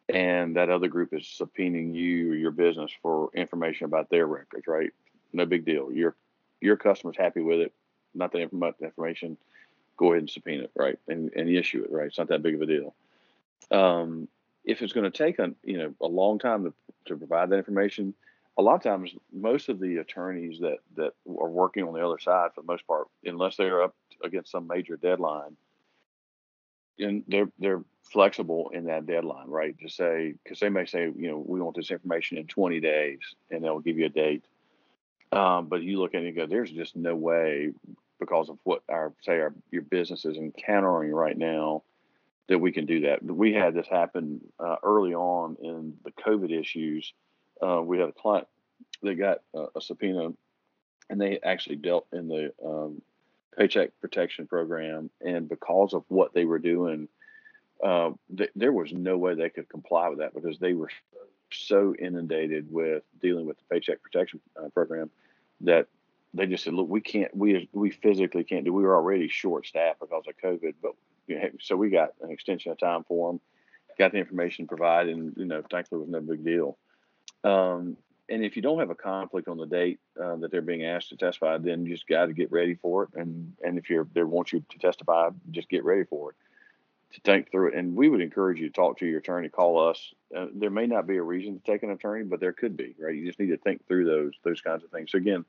and 0.09 0.57
that 0.57 0.71
other 0.71 0.89
group 0.89 1.13
is 1.13 1.25
subpoenaing 1.25 1.95
you 1.95 2.33
or 2.33 2.35
your 2.35 2.51
business 2.51 2.91
for 3.03 3.31
information 3.35 3.87
about 3.87 4.11
their 4.11 4.27
records 4.27 4.67
right? 4.67 4.91
No 5.33 5.47
big 5.47 5.65
deal. 5.65 5.93
Your 5.93 6.17
your 6.61 6.77
customer's 6.77 7.17
happy 7.17 7.41
with 7.41 7.61
it. 7.61 7.73
Not 8.15 8.33
the 8.33 8.39
information. 8.39 9.37
Go 9.97 10.13
ahead 10.13 10.21
and 10.21 10.31
subpoena 10.31 10.65
it 10.65 10.73
right? 10.75 10.99
And, 11.09 11.33
and 11.35 11.49
issue 11.49 11.83
it 11.83 11.91
right? 11.91 12.07
It's 12.07 12.19
not 12.19 12.29
that 12.29 12.43
big 12.43 12.55
of 12.55 12.63
a 12.63 12.67
deal. 12.67 12.95
Um, 13.71 14.29
if 14.65 14.83
it's 14.83 14.93
going 14.93 15.11
to 15.11 15.17
take 15.17 15.39
a 15.39 15.53
you 15.63 15.79
know 15.79 15.95
a 16.01 16.07
long 16.07 16.39
time 16.39 16.65
to, 16.65 16.75
to 17.07 17.17
provide 17.17 17.51
that 17.51 17.57
information, 17.57 18.15
a 18.59 18.63
lot 18.63 18.75
of 18.75 18.83
times 18.83 19.15
most 19.33 19.69
of 19.69 19.81
the 19.81 19.97
attorneys 19.97 20.61
that 20.61 20.79
that 20.97 21.15
are 21.27 21.49
working 21.49 21.85
on 21.85 21.95
the 21.95 22.05
other 22.05 22.19
side 22.19 22.51
for 22.55 22.61
the 22.61 22.67
most 22.67 22.87
part, 22.87 23.09
unless 23.25 23.57
they're 23.57 23.83
up 23.83 23.95
against 24.25 24.51
some 24.51 24.67
major 24.67 24.97
deadline, 24.97 25.57
and 26.99 27.25
they're 27.29 27.49
they're 27.59 27.83
flexible 28.03 28.71
in 28.75 28.85
that 28.85 29.07
deadline, 29.07 29.49
right? 29.49 29.77
To 29.81 29.89
say 29.89 30.35
because 30.43 30.61
they 30.61 30.69
may 30.69 30.87
say 30.87 31.05
you 31.05 31.31
know 31.31 31.45
we 31.47 31.61
want 31.61 31.77
this 31.77 31.91
information 31.91 32.39
in 32.39 32.47
20 32.47 32.81
days, 32.81 33.21
and 33.51 33.65
they'll 33.65 33.81
give 33.81 33.99
you 33.99 34.07
a 34.07 34.11
date. 34.11 34.45
Um, 35.33 35.67
but 35.67 35.83
you 35.83 35.99
look 35.99 36.15
at 36.15 36.23
it 36.23 36.27
and 36.27 36.37
go, 36.37 36.47
there's 36.47 36.71
just 36.71 36.95
no 36.95 37.17
way 37.17 37.73
because 38.21 38.51
of 38.51 38.59
what 38.65 38.83
our 38.89 39.13
say 39.23 39.41
our 39.41 39.55
your 39.71 39.83
business 39.83 40.25
is 40.25 40.37
encountering 40.37 41.11
right 41.11 41.37
now 41.37 41.83
that 42.49 42.59
we 42.59 42.73
can 42.73 42.87
do 42.87 43.01
that. 43.01 43.25
We 43.25 43.53
had 43.53 43.75
this 43.75 43.89
happen 43.89 44.41
uh, 44.61 44.77
early 44.83 45.15
on 45.15 45.57
in 45.63 45.95
the 46.05 46.11
COVID 46.11 46.53
issues. 46.59 47.13
Uh, 47.61 47.81
we 47.83 47.99
had 47.99 48.09
a 48.09 48.13
client 48.13 48.47
that 49.03 49.15
got 49.15 49.39
a, 49.55 49.67
a, 49.77 49.81
subpoena, 49.81 50.31
and 51.09 51.21
they 51.21 51.39
actually 51.43 51.77
dealt 51.77 52.07
in 52.13 52.29
the 52.29 52.53
um, 52.65 53.01
Paycheck 53.57 53.91
Protection 54.01 54.47
Program, 54.47 55.11
and 55.21 55.49
because 55.49 55.95
of 55.95 56.05
what 56.09 56.33
they 56.33 56.45
were 56.45 56.59
doing, 56.59 57.09
uh, 57.83 58.11
th- 58.37 58.51
there 58.57 58.73
was 58.73 58.93
no 58.93 59.19
way 59.19 59.35
they 59.35 59.51
could 59.51 59.69
comply 59.69 60.09
with 60.09 60.19
that 60.19 60.35
because 60.35 60.59
they 60.59 60.73
were 60.73 60.91
so 61.53 61.95
inundated 61.99 62.73
with 62.73 63.03
dealing 63.21 63.47
with 63.47 63.59
the 63.59 63.65
Paycheck 63.71 64.03
Protection 64.03 64.41
uh, 64.57 64.69
Program 64.71 65.11
that 65.63 65.89
they 66.35 66.47
just 66.47 66.65
said, 66.65 66.75
"Look, 66.75 66.89
we 66.89 67.01
can't. 67.01 67.35
We 67.37 67.69
we 67.73 67.91
physically 67.91 68.45
can't 68.45 68.65
do. 68.65 68.73
We 68.73 68.83
were 68.83 68.97
already 68.97 69.29
short 69.29 69.67
staffed 69.67 70.01
because 70.01 70.25
of 70.27 70.37
COVID, 70.39 70.75
but 70.81 70.93
so 71.61 71.77
we 71.77 71.91
got 71.91 72.15
an 72.23 72.31
extension 72.31 72.73
of 72.73 72.79
time 72.79 73.05
for 73.05 73.33
them, 73.33 73.41
got 73.99 74.13
the 74.13 74.19
information 74.19 74.67
provided, 74.67 75.15
and 75.15 75.35
you 75.37 75.45
know, 75.45 75.63
thankfully, 75.71 76.01
it 76.01 76.05
was 76.05 76.11
no 76.11 76.21
big 76.21 76.45
deal. 76.45 76.79
Um, 77.45 77.97
and 78.33 78.45
if 78.45 78.57
you 78.57 78.62
don't 78.62 78.79
have 78.79 78.91
a 78.91 78.95
conflict 78.95 79.47
on 79.47 79.59
the 79.59 79.67
date 79.67 80.01
uh, 80.21 80.37
that 80.37 80.51
they're 80.51 80.62
being 80.62 80.85
asked 80.85 81.11
to 81.11 81.17
testify, 81.17 81.59
then 81.59 81.85
you 81.85 81.93
just 81.93 82.09
got 82.09 82.27
to 82.27 82.33
get 82.33 82.51
ready 82.51 82.75
for 82.75 83.05
it. 83.05 83.11
And 83.15 83.53
and 83.62 83.79
if 83.79 83.91
you're 83.91 84.09
they 84.15 84.23
want 84.23 84.53
you 84.53 84.65
to 84.69 84.79
testify, 84.79 85.31
just 85.51 85.69
get 85.69 85.85
ready 85.85 86.05
for 86.05 86.31
it 86.31 86.37
to 87.15 87.21
think 87.21 87.51
through 87.51 87.69
it. 87.69 87.75
And 87.75 87.95
we 87.95 88.09
would 88.09 88.23
encourage 88.23 88.59
you 88.59 88.69
to 88.69 88.73
talk 88.73 88.99
to 88.99 89.07
your 89.07 89.19
attorney, 89.19 89.51
call 89.51 89.91
us. 89.91 90.15
Uh, 90.35 90.47
there 90.55 90.71
may 90.71 90.87
not 90.87 91.07
be 91.07 91.19
a 91.19 91.23
reason 91.23 91.59
to 91.59 91.65
take 91.71 91.83
an 91.83 91.91
attorney, 91.91 92.25
but 92.25 92.41
there 92.41 92.55
could 92.55 92.75
be, 92.75 92.95
right? 92.99 93.15
You 93.15 93.27
just 93.27 93.39
need 93.39 93.51
to 93.51 93.59
think 93.59 93.87
through 93.87 94.07
those 94.07 94.33
those 94.45 94.61
kinds 94.61 94.83
of 94.83 94.91
things. 94.91 95.12
So 95.12 95.19
again, 95.19 95.45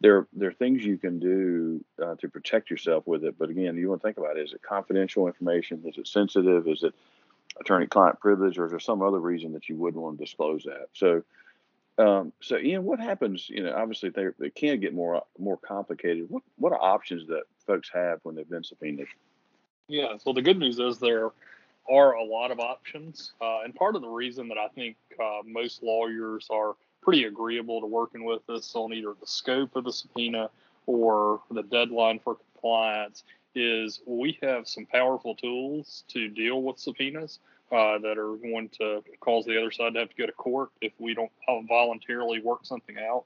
there 0.00 0.28
there 0.32 0.50
are 0.50 0.54
things 0.54 0.84
you 0.84 0.98
can 0.98 1.18
do 1.18 1.84
uh, 2.02 2.14
to 2.16 2.28
protect 2.28 2.70
yourself 2.70 3.06
with 3.06 3.24
it. 3.24 3.36
But 3.38 3.50
again, 3.50 3.76
you 3.76 3.88
want 3.88 4.02
to 4.02 4.06
think 4.06 4.18
about 4.18 4.36
it. 4.36 4.44
Is 4.44 4.52
it 4.52 4.62
confidential 4.62 5.26
information? 5.26 5.82
Is 5.84 5.98
it 5.98 6.06
sensitive? 6.06 6.68
Is 6.68 6.84
it 6.84 6.94
attorney-client 7.58 8.20
privilege, 8.20 8.58
or 8.58 8.66
is 8.66 8.70
there 8.70 8.80
some 8.80 9.02
other 9.02 9.18
reason 9.18 9.52
that 9.52 9.68
you 9.68 9.76
wouldn't 9.76 10.02
want 10.02 10.18
to 10.18 10.24
disclose 10.24 10.62
that? 10.64 10.86
So, 10.94 11.22
um, 11.98 12.32
so 12.40 12.56
Ian, 12.56 12.84
what 12.84 13.00
happens? 13.00 13.48
You 13.48 13.64
know, 13.64 13.74
obviously 13.74 14.10
they 14.10 14.28
they 14.38 14.50
can 14.50 14.80
get 14.80 14.94
more 14.94 15.22
more 15.38 15.56
complicated. 15.58 16.26
What 16.28 16.42
what 16.56 16.72
are 16.72 16.80
options 16.80 17.26
that 17.28 17.42
folks 17.66 17.90
have 17.92 18.20
when 18.22 18.34
they've 18.34 18.48
been 18.48 18.64
subpoenaed? 18.64 19.08
Yeah. 19.88 20.16
So 20.18 20.32
the 20.32 20.42
good 20.42 20.58
news 20.58 20.78
is 20.78 20.98
there 20.98 21.30
are 21.90 22.12
a 22.12 22.24
lot 22.24 22.50
of 22.50 22.60
options, 22.60 23.32
uh, 23.40 23.60
and 23.64 23.74
part 23.74 23.96
of 23.96 24.02
the 24.02 24.08
reason 24.08 24.48
that 24.48 24.58
I 24.58 24.68
think 24.68 24.96
uh, 25.22 25.40
most 25.44 25.82
lawyers 25.82 26.46
are 26.50 26.76
pretty 27.02 27.24
agreeable 27.24 27.80
to 27.80 27.86
working 27.86 28.24
with 28.24 28.48
us 28.48 28.74
on 28.74 28.92
either 28.92 29.14
the 29.18 29.26
scope 29.26 29.74
of 29.74 29.84
the 29.84 29.92
subpoena 29.92 30.50
or 30.86 31.40
the 31.50 31.62
deadline 31.62 32.18
for 32.18 32.36
compliance 32.36 33.24
is 33.54 34.00
we 34.06 34.38
have 34.42 34.68
some 34.68 34.86
powerful 34.86 35.34
tools 35.34 36.04
to 36.08 36.28
deal 36.28 36.62
with 36.62 36.78
subpoenas 36.78 37.40
uh, 37.72 37.98
that 37.98 38.18
are 38.18 38.36
going 38.36 38.68
to 38.78 39.02
cause 39.20 39.44
the 39.44 39.58
other 39.58 39.70
side 39.70 39.94
to 39.94 40.00
have 40.00 40.10
to 40.10 40.16
go 40.16 40.26
to 40.26 40.32
court 40.32 40.70
if 40.80 40.92
we 40.98 41.14
don't 41.14 41.30
voluntarily 41.68 42.40
work 42.40 42.60
something 42.64 42.96
out. 42.98 43.24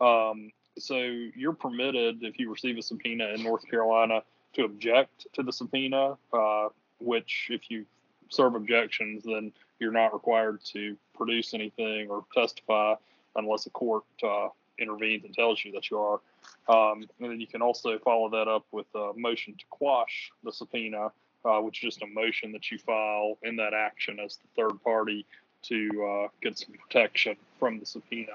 Um, 0.00 0.52
so 0.78 0.96
you're 0.96 1.52
permitted, 1.52 2.22
if 2.22 2.38
you 2.38 2.50
receive 2.50 2.78
a 2.78 2.82
subpoena 2.82 3.28
in 3.34 3.42
North 3.42 3.68
Carolina, 3.68 4.22
to 4.54 4.64
object 4.64 5.26
to 5.34 5.42
the 5.42 5.52
subpoena, 5.52 6.16
uh, 6.32 6.68
which 6.98 7.48
if 7.50 7.70
you 7.70 7.84
serve 8.28 8.54
objections, 8.54 9.24
then 9.24 9.52
you're 9.78 9.92
not 9.92 10.12
required 10.12 10.60
to 10.72 10.96
produce 11.14 11.54
anything 11.54 12.08
or 12.08 12.24
testify 12.32 12.94
unless 13.36 13.66
a 13.66 13.70
court 13.70 14.04
uh, 14.22 14.48
intervenes 14.78 15.24
and 15.24 15.34
tells 15.34 15.64
you 15.64 15.72
that 15.72 15.90
you 15.90 15.98
are. 15.98 16.20
Um, 16.68 17.04
and 17.20 17.30
then 17.30 17.40
you 17.40 17.46
can 17.46 17.62
also 17.62 17.98
follow 17.98 18.28
that 18.30 18.48
up 18.48 18.66
with 18.70 18.86
a 18.94 19.12
motion 19.16 19.54
to 19.58 19.64
quash 19.70 20.30
the 20.44 20.52
subpoena, 20.52 21.10
uh, 21.44 21.60
which 21.60 21.82
is 21.82 21.94
just 21.94 22.02
a 22.02 22.06
motion 22.06 22.52
that 22.52 22.70
you 22.70 22.78
file 22.78 23.38
in 23.42 23.56
that 23.56 23.74
action 23.74 24.18
as 24.20 24.36
the 24.36 24.48
third 24.56 24.82
party 24.82 25.26
to 25.62 25.88
uh, 26.04 26.28
get 26.42 26.58
some 26.58 26.74
protection 26.74 27.36
from 27.58 27.78
the 27.78 27.86
subpoena. 27.86 28.32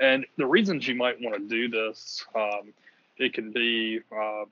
And 0.00 0.26
the 0.36 0.46
reasons 0.46 0.88
you 0.88 0.94
might 0.94 1.20
want 1.20 1.36
to 1.36 1.48
do 1.48 1.68
this, 1.68 2.24
um, 2.34 2.72
it 3.16 3.32
can 3.32 3.52
be 3.52 4.00
uh, 4.10 4.44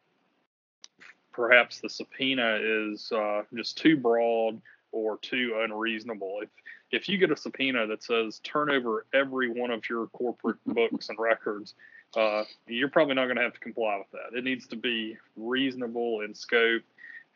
perhaps 1.33 1.81
the 1.81 1.89
subpoena 1.89 2.59
is 2.63 3.11
uh, 3.13 3.43
just 3.55 3.79
too 3.79 3.97
broad 3.97 4.61
or 4.93 5.19
too 5.19 5.61
unreasonable. 5.63 6.41
If 6.43 6.51
if 6.93 7.09
you 7.09 7.17
get 7.17 7.31
a 7.31 7.37
subpoena 7.37 7.87
that 7.87 8.03
says 8.03 8.41
turn 8.45 8.71
over 8.71 9.07
every 9.15 9.49
one 9.49 9.71
of 9.71 9.89
your 9.89 10.09
corporate 10.09 10.59
books 10.67 11.09
and 11.09 11.19
records, 11.19 11.75
uh, 12.17 12.45
you're 12.67 12.89
probably 12.89 13.15
not 13.15 13.25
going 13.25 13.37
to 13.37 13.43
have 13.43 13.55
to 13.55 13.61
comply 13.61 13.97
with 13.99 14.11
that. 14.13 14.37
It 14.37 14.45
needs 14.45 14.67
to 14.69 14.77
be 14.77 15.17
reasonable 15.37 16.21
in 16.21 16.35
scope. 16.35 16.83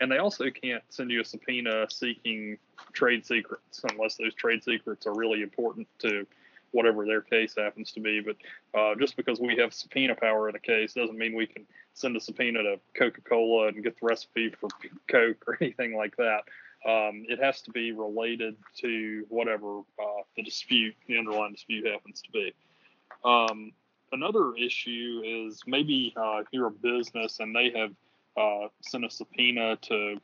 And 0.00 0.12
they 0.12 0.18
also 0.18 0.50
can't 0.50 0.82
send 0.90 1.10
you 1.10 1.22
a 1.22 1.24
subpoena 1.24 1.86
seeking 1.90 2.58
trade 2.92 3.24
secrets 3.24 3.80
unless 3.90 4.16
those 4.16 4.34
trade 4.34 4.62
secrets 4.62 5.06
are 5.06 5.14
really 5.14 5.42
important 5.42 5.88
to 6.00 6.26
whatever 6.72 7.06
their 7.06 7.22
case 7.22 7.54
happens 7.56 7.92
to 7.92 8.00
be. 8.00 8.20
But 8.20 8.36
uh, 8.78 8.94
just 8.96 9.16
because 9.16 9.40
we 9.40 9.56
have 9.56 9.72
subpoena 9.72 10.14
power 10.14 10.50
in 10.50 10.56
a 10.56 10.60
case 10.60 10.92
doesn't 10.92 11.16
mean 11.16 11.34
we 11.34 11.46
can 11.46 11.64
send 11.94 12.14
a 12.16 12.20
subpoena 12.20 12.62
to 12.62 12.78
Coca 12.94 13.22
Cola 13.22 13.68
and 13.68 13.82
get 13.82 13.98
the 13.98 14.06
recipe 14.06 14.50
for 14.50 14.68
Coke 15.08 15.42
or 15.46 15.56
anything 15.62 15.96
like 15.96 16.14
that. 16.16 16.42
Um, 16.86 17.24
it 17.28 17.42
has 17.42 17.62
to 17.62 17.70
be 17.70 17.92
related 17.92 18.56
to 18.80 19.24
whatever 19.30 19.78
uh, 19.98 20.22
the 20.36 20.42
dispute, 20.42 20.94
the 21.08 21.18
underlying 21.18 21.52
dispute 21.52 21.86
happens 21.86 22.22
to 22.22 22.30
be. 22.30 22.54
Um, 23.24 23.72
another 24.12 24.54
issue 24.56 25.22
is 25.24 25.60
maybe 25.66 26.14
uh, 26.16 26.42
you're 26.50 26.68
a 26.68 26.70
business 26.70 27.40
and 27.40 27.54
they 27.54 27.70
have 27.76 27.92
uh, 28.36 28.68
sent 28.82 29.04
a 29.04 29.10
subpoena 29.10 29.76
to 29.82 30.16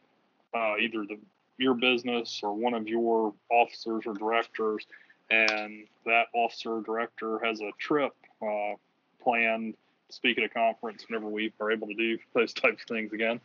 uh, 0.55 0.75
either 0.79 1.05
the 1.07 1.19
your 1.59 1.75
business 1.75 2.41
or 2.43 2.55
one 2.55 2.75
of 2.75 2.89
your 2.89 3.35
officers 3.51 4.05
or 4.07 4.15
directors, 4.15 4.87
and 5.31 5.87
that 6.05 6.25
officer 6.35 6.79
or 6.79 6.83
director 6.83 7.39
has 7.45 7.61
a 7.61 7.71
trip 7.79 8.13
uh, 8.43 8.75
planned 9.23 9.75
to 10.09 10.15
speak 10.15 10.39
at 10.39 10.45
a 10.45 10.49
conference 10.49 11.05
whenever 11.09 11.29
we 11.29 11.53
are 11.61 11.71
able 11.71 11.87
to 11.87 11.95
do 11.95 12.19
those 12.35 12.53
types 12.53 12.83
of 12.83 12.89
things 12.89 13.13
again. 13.13 13.41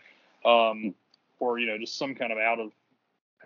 Um, 0.45 0.93
or 1.39 1.59
you 1.59 1.67
know 1.67 1.77
just 1.77 1.97
some 1.97 2.15
kind 2.15 2.31
of 2.31 2.37
out 2.37 2.59
of 2.59 2.71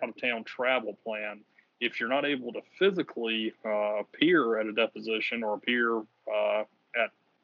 out 0.02 0.08
of 0.08 0.20
town 0.20 0.44
travel 0.44 0.96
plan, 1.04 1.40
if 1.80 2.00
you're 2.00 2.08
not 2.08 2.24
able 2.24 2.52
to 2.52 2.60
physically 2.78 3.52
uh, 3.64 4.00
appear 4.00 4.58
at 4.58 4.66
a 4.66 4.72
deposition 4.72 5.42
or 5.42 5.54
appear 5.54 5.98
uh, 5.98 6.64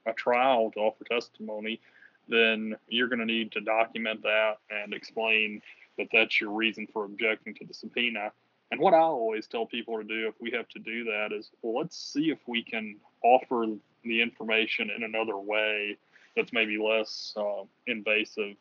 a 0.08 0.12
trial 0.12 0.70
to 0.72 0.80
offer 0.80 1.04
testimony, 1.04 1.80
then 2.28 2.76
you're 2.88 3.08
going 3.08 3.20
to 3.20 3.24
need 3.24 3.52
to 3.52 3.60
document 3.60 4.22
that 4.22 4.54
and 4.70 4.92
explain 4.92 5.62
that 5.96 6.08
that's 6.12 6.40
your 6.40 6.50
reason 6.50 6.86
for 6.92 7.04
objecting 7.04 7.54
to 7.54 7.64
the 7.64 7.74
subpoena. 7.74 8.32
And 8.70 8.80
what 8.80 8.94
I 8.94 8.98
always 8.98 9.46
tell 9.46 9.66
people 9.66 9.96
to 9.98 10.04
do 10.04 10.28
if 10.28 10.34
we 10.40 10.50
have 10.50 10.68
to 10.70 10.78
do 10.78 11.04
that 11.04 11.32
is, 11.32 11.50
well, 11.62 11.80
let's 11.80 11.96
see 11.96 12.30
if 12.30 12.38
we 12.46 12.62
can 12.62 12.96
offer 13.22 13.66
the 14.04 14.22
information 14.22 14.90
in 14.94 15.02
another 15.02 15.36
way 15.36 15.96
that's 16.36 16.52
maybe 16.52 16.78
less 16.78 17.34
uh, 17.36 17.64
invasive 17.86 18.56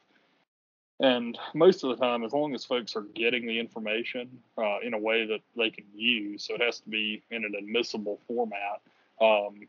and 0.99 1.37
most 1.53 1.83
of 1.83 1.89
the 1.91 2.03
time, 2.03 2.23
as 2.23 2.33
long 2.33 2.55
as 2.55 2.65
folks 2.65 2.95
are 2.95 3.03
getting 3.13 3.45
the 3.45 3.59
information 3.59 4.29
uh, 4.57 4.79
in 4.79 4.93
a 4.95 4.97
way 4.97 5.27
that 5.27 5.41
they 5.55 5.69
can 5.69 5.85
use, 5.93 6.45
so 6.45 6.55
it 6.55 6.61
has 6.61 6.79
to 6.79 6.89
be 6.89 7.21
in 7.29 7.45
an 7.45 7.53
admissible 7.57 8.19
format, 8.27 8.81
um, 9.21 9.67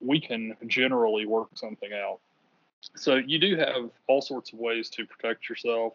we 0.00 0.20
can 0.20 0.54
generally 0.66 1.26
work 1.26 1.48
something 1.54 1.92
out. 1.92 2.20
So 2.96 3.16
you 3.16 3.38
do 3.38 3.56
have 3.56 3.90
all 4.06 4.22
sorts 4.22 4.52
of 4.52 4.58
ways 4.58 4.88
to 4.90 5.06
protect 5.06 5.48
yourself. 5.48 5.94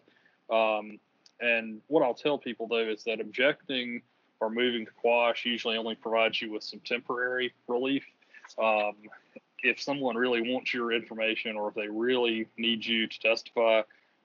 Um, 0.50 0.98
and 1.40 1.80
what 1.88 2.02
I'll 2.02 2.14
tell 2.14 2.38
people 2.38 2.68
though 2.68 2.88
is 2.88 3.04
that 3.04 3.20
objecting 3.20 4.02
or 4.40 4.50
moving 4.50 4.84
to 4.84 4.92
quash 4.92 5.44
usually 5.44 5.76
only 5.76 5.94
provides 5.94 6.40
you 6.40 6.52
with 6.52 6.62
some 6.62 6.80
temporary 6.80 7.54
relief. 7.66 8.04
Um, 8.58 8.94
if 9.62 9.80
someone 9.80 10.16
really 10.16 10.42
wants 10.42 10.74
your 10.74 10.92
information 10.92 11.56
or 11.56 11.68
if 11.68 11.74
they 11.74 11.88
really 11.88 12.46
need 12.58 12.84
you 12.84 13.06
to 13.06 13.20
testify, 13.20 13.80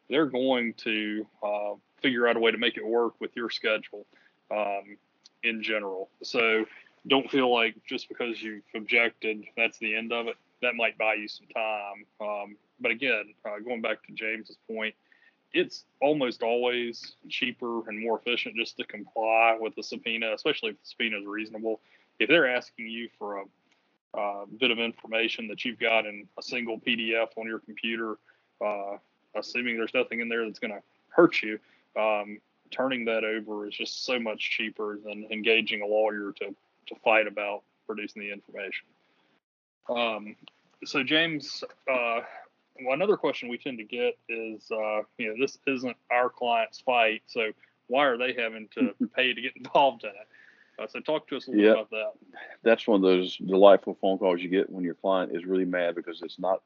they're 0.09 0.25
going 0.25 0.74
to 0.74 1.25
uh, 1.41 1.74
figure 2.01 2.27
out 2.27 2.36
a 2.36 2.39
way 2.39 2.51
to 2.51 2.57
make 2.57 2.77
it 2.77 2.86
work 2.86 3.13
with 3.19 3.36
your 3.36 3.50
schedule 3.50 4.05
um, 4.51 4.98
in 5.43 5.63
general. 5.63 6.09
So 6.24 6.65
don't 7.10 7.30
feel 7.30 7.54
like 7.54 7.75
just 7.86 8.08
because 8.08 8.42
you've 8.42 8.63
objected, 8.75 9.44
that's 9.58 9.78
the 9.80 9.96
end 9.96 10.13
of 10.13 10.28
it. 10.28 10.36
That 10.62 10.75
might 10.75 10.98
buy 10.98 11.16
you 11.16 11.28
some 11.28 11.48
time. 11.48 12.06
Um, 12.22 12.56
but 12.80 12.92
again, 12.92 13.34
uh, 13.46 13.60
going 13.60 13.82
back 13.82 14.06
to 14.08 14.13
James's 14.13 14.58
point, 14.70 14.96
it's 15.54 15.86
almost 16.01 16.44
always 16.44 17.16
cheaper 17.28 17.89
and 17.89 18.00
more 18.00 18.20
efficient 18.20 18.56
just 18.56 18.78
to 18.78 18.84
comply 18.84 19.58
with 19.60 19.75
the 19.75 19.84
subpoena, 19.84 20.34
especially 20.34 20.72
if 20.72 20.75
the 20.82 20.88
subpoena 20.88 21.18
is 21.18 21.25
reasonable. 21.25 21.80
If 22.20 22.30
they're 22.30 22.54
asking 22.54 22.88
you 22.88 23.10
for 23.18 23.39
a 23.39 23.44
uh, 24.18 24.46
bit 24.60 24.72
of 24.72 24.80
information 24.80 25.48
that 25.48 25.66
you've 25.66 25.80
got 25.80 26.06
in 26.06 26.28
a 26.38 26.44
single 26.44 26.80
PDF 26.80 27.30
on 27.38 27.48
your 27.48 27.60
computer, 27.60 28.18
uh, 28.63 28.98
assuming 29.36 29.78
there's 29.78 29.94
nothing 29.94 30.20
in 30.20 30.30
there 30.30 30.46
that's 30.46 30.60
going 30.60 30.74
to 30.74 30.82
hurt 31.10 31.42
you, 31.42 31.60
um, 31.96 32.39
turning 32.72 33.06
that 33.06 33.24
over 33.24 33.68
is 33.68 33.74
just 33.74 34.06
so 34.06 34.20
much 34.20 34.51
cheaper 34.51 34.98
than 35.04 35.28
engaging 35.32 35.82
a 35.82 35.86
lawyer 35.86 36.32
to, 36.38 36.56
to 36.89 36.96
fight 37.03 37.27
about 37.27 37.63
producing 37.88 38.22
the 38.22 38.31
information. 38.31 38.88
Um, 39.89 40.36
so, 40.86 41.03
James, 41.03 41.63
uh, 41.91 42.22
well, 42.81 42.93
another 42.93 43.17
question 43.17 43.50
we 43.50 43.58
tend 43.58 43.77
to 43.79 43.84
get 43.84 44.17
is, 44.29 44.69
uh, 44.72 45.01
you 45.17 45.27
know, 45.27 45.36
this 45.39 45.58
isn't 45.67 45.98
our 46.12 46.29
client's 46.29 46.79
fight, 46.81 47.22
so 47.27 47.51
why 47.88 48.05
are 48.05 48.17
they 48.17 48.34
having 48.34 48.67
to 48.75 48.93
pay 49.15 49.34
to 49.34 49.41
get 49.41 49.55
involved 49.55 50.03
in 50.03 50.12
it? 50.12 50.27
Uh, 50.79 50.88
so 50.88 51.00
talk 51.00 51.27
to 51.27 51.36
us 51.36 51.48
a 51.48 51.51
little 51.51 51.65
yep. 51.65 51.74
about 51.74 51.89
that. 51.89 52.13
That's 52.63 52.88
one 52.88 52.98
of 52.98 53.01
those 53.01 53.36
delightful 53.36 53.98
phone 54.00 54.17
calls 54.17 54.41
you 54.41 54.50
get 54.50 54.69
when 54.69 54.84
your 54.84 54.93
client 54.93 55.36
is 55.36 55.46
really 55.46 55.65
mad 55.65 55.96
because 55.96 56.22
it's 56.22 56.39
not 56.39 56.62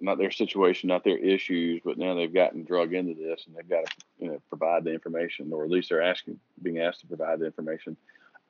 not 0.00 0.16
their 0.16 0.30
situation, 0.30 0.88
not 0.88 1.04
their 1.04 1.18
issues, 1.18 1.82
but 1.84 1.98
now 1.98 2.14
they've 2.14 2.32
gotten 2.32 2.64
drug 2.64 2.94
into 2.94 3.14
this 3.14 3.44
and 3.46 3.54
they've 3.54 3.68
got 3.68 3.84
to 3.84 3.96
you 4.18 4.28
know 4.28 4.42
provide 4.48 4.84
the 4.84 4.92
information, 4.92 5.52
or 5.52 5.64
at 5.64 5.70
least 5.70 5.90
they're 5.90 6.02
asking 6.02 6.40
being 6.62 6.80
asked 6.80 7.00
to 7.00 7.06
provide 7.06 7.38
the 7.38 7.46
information, 7.46 7.96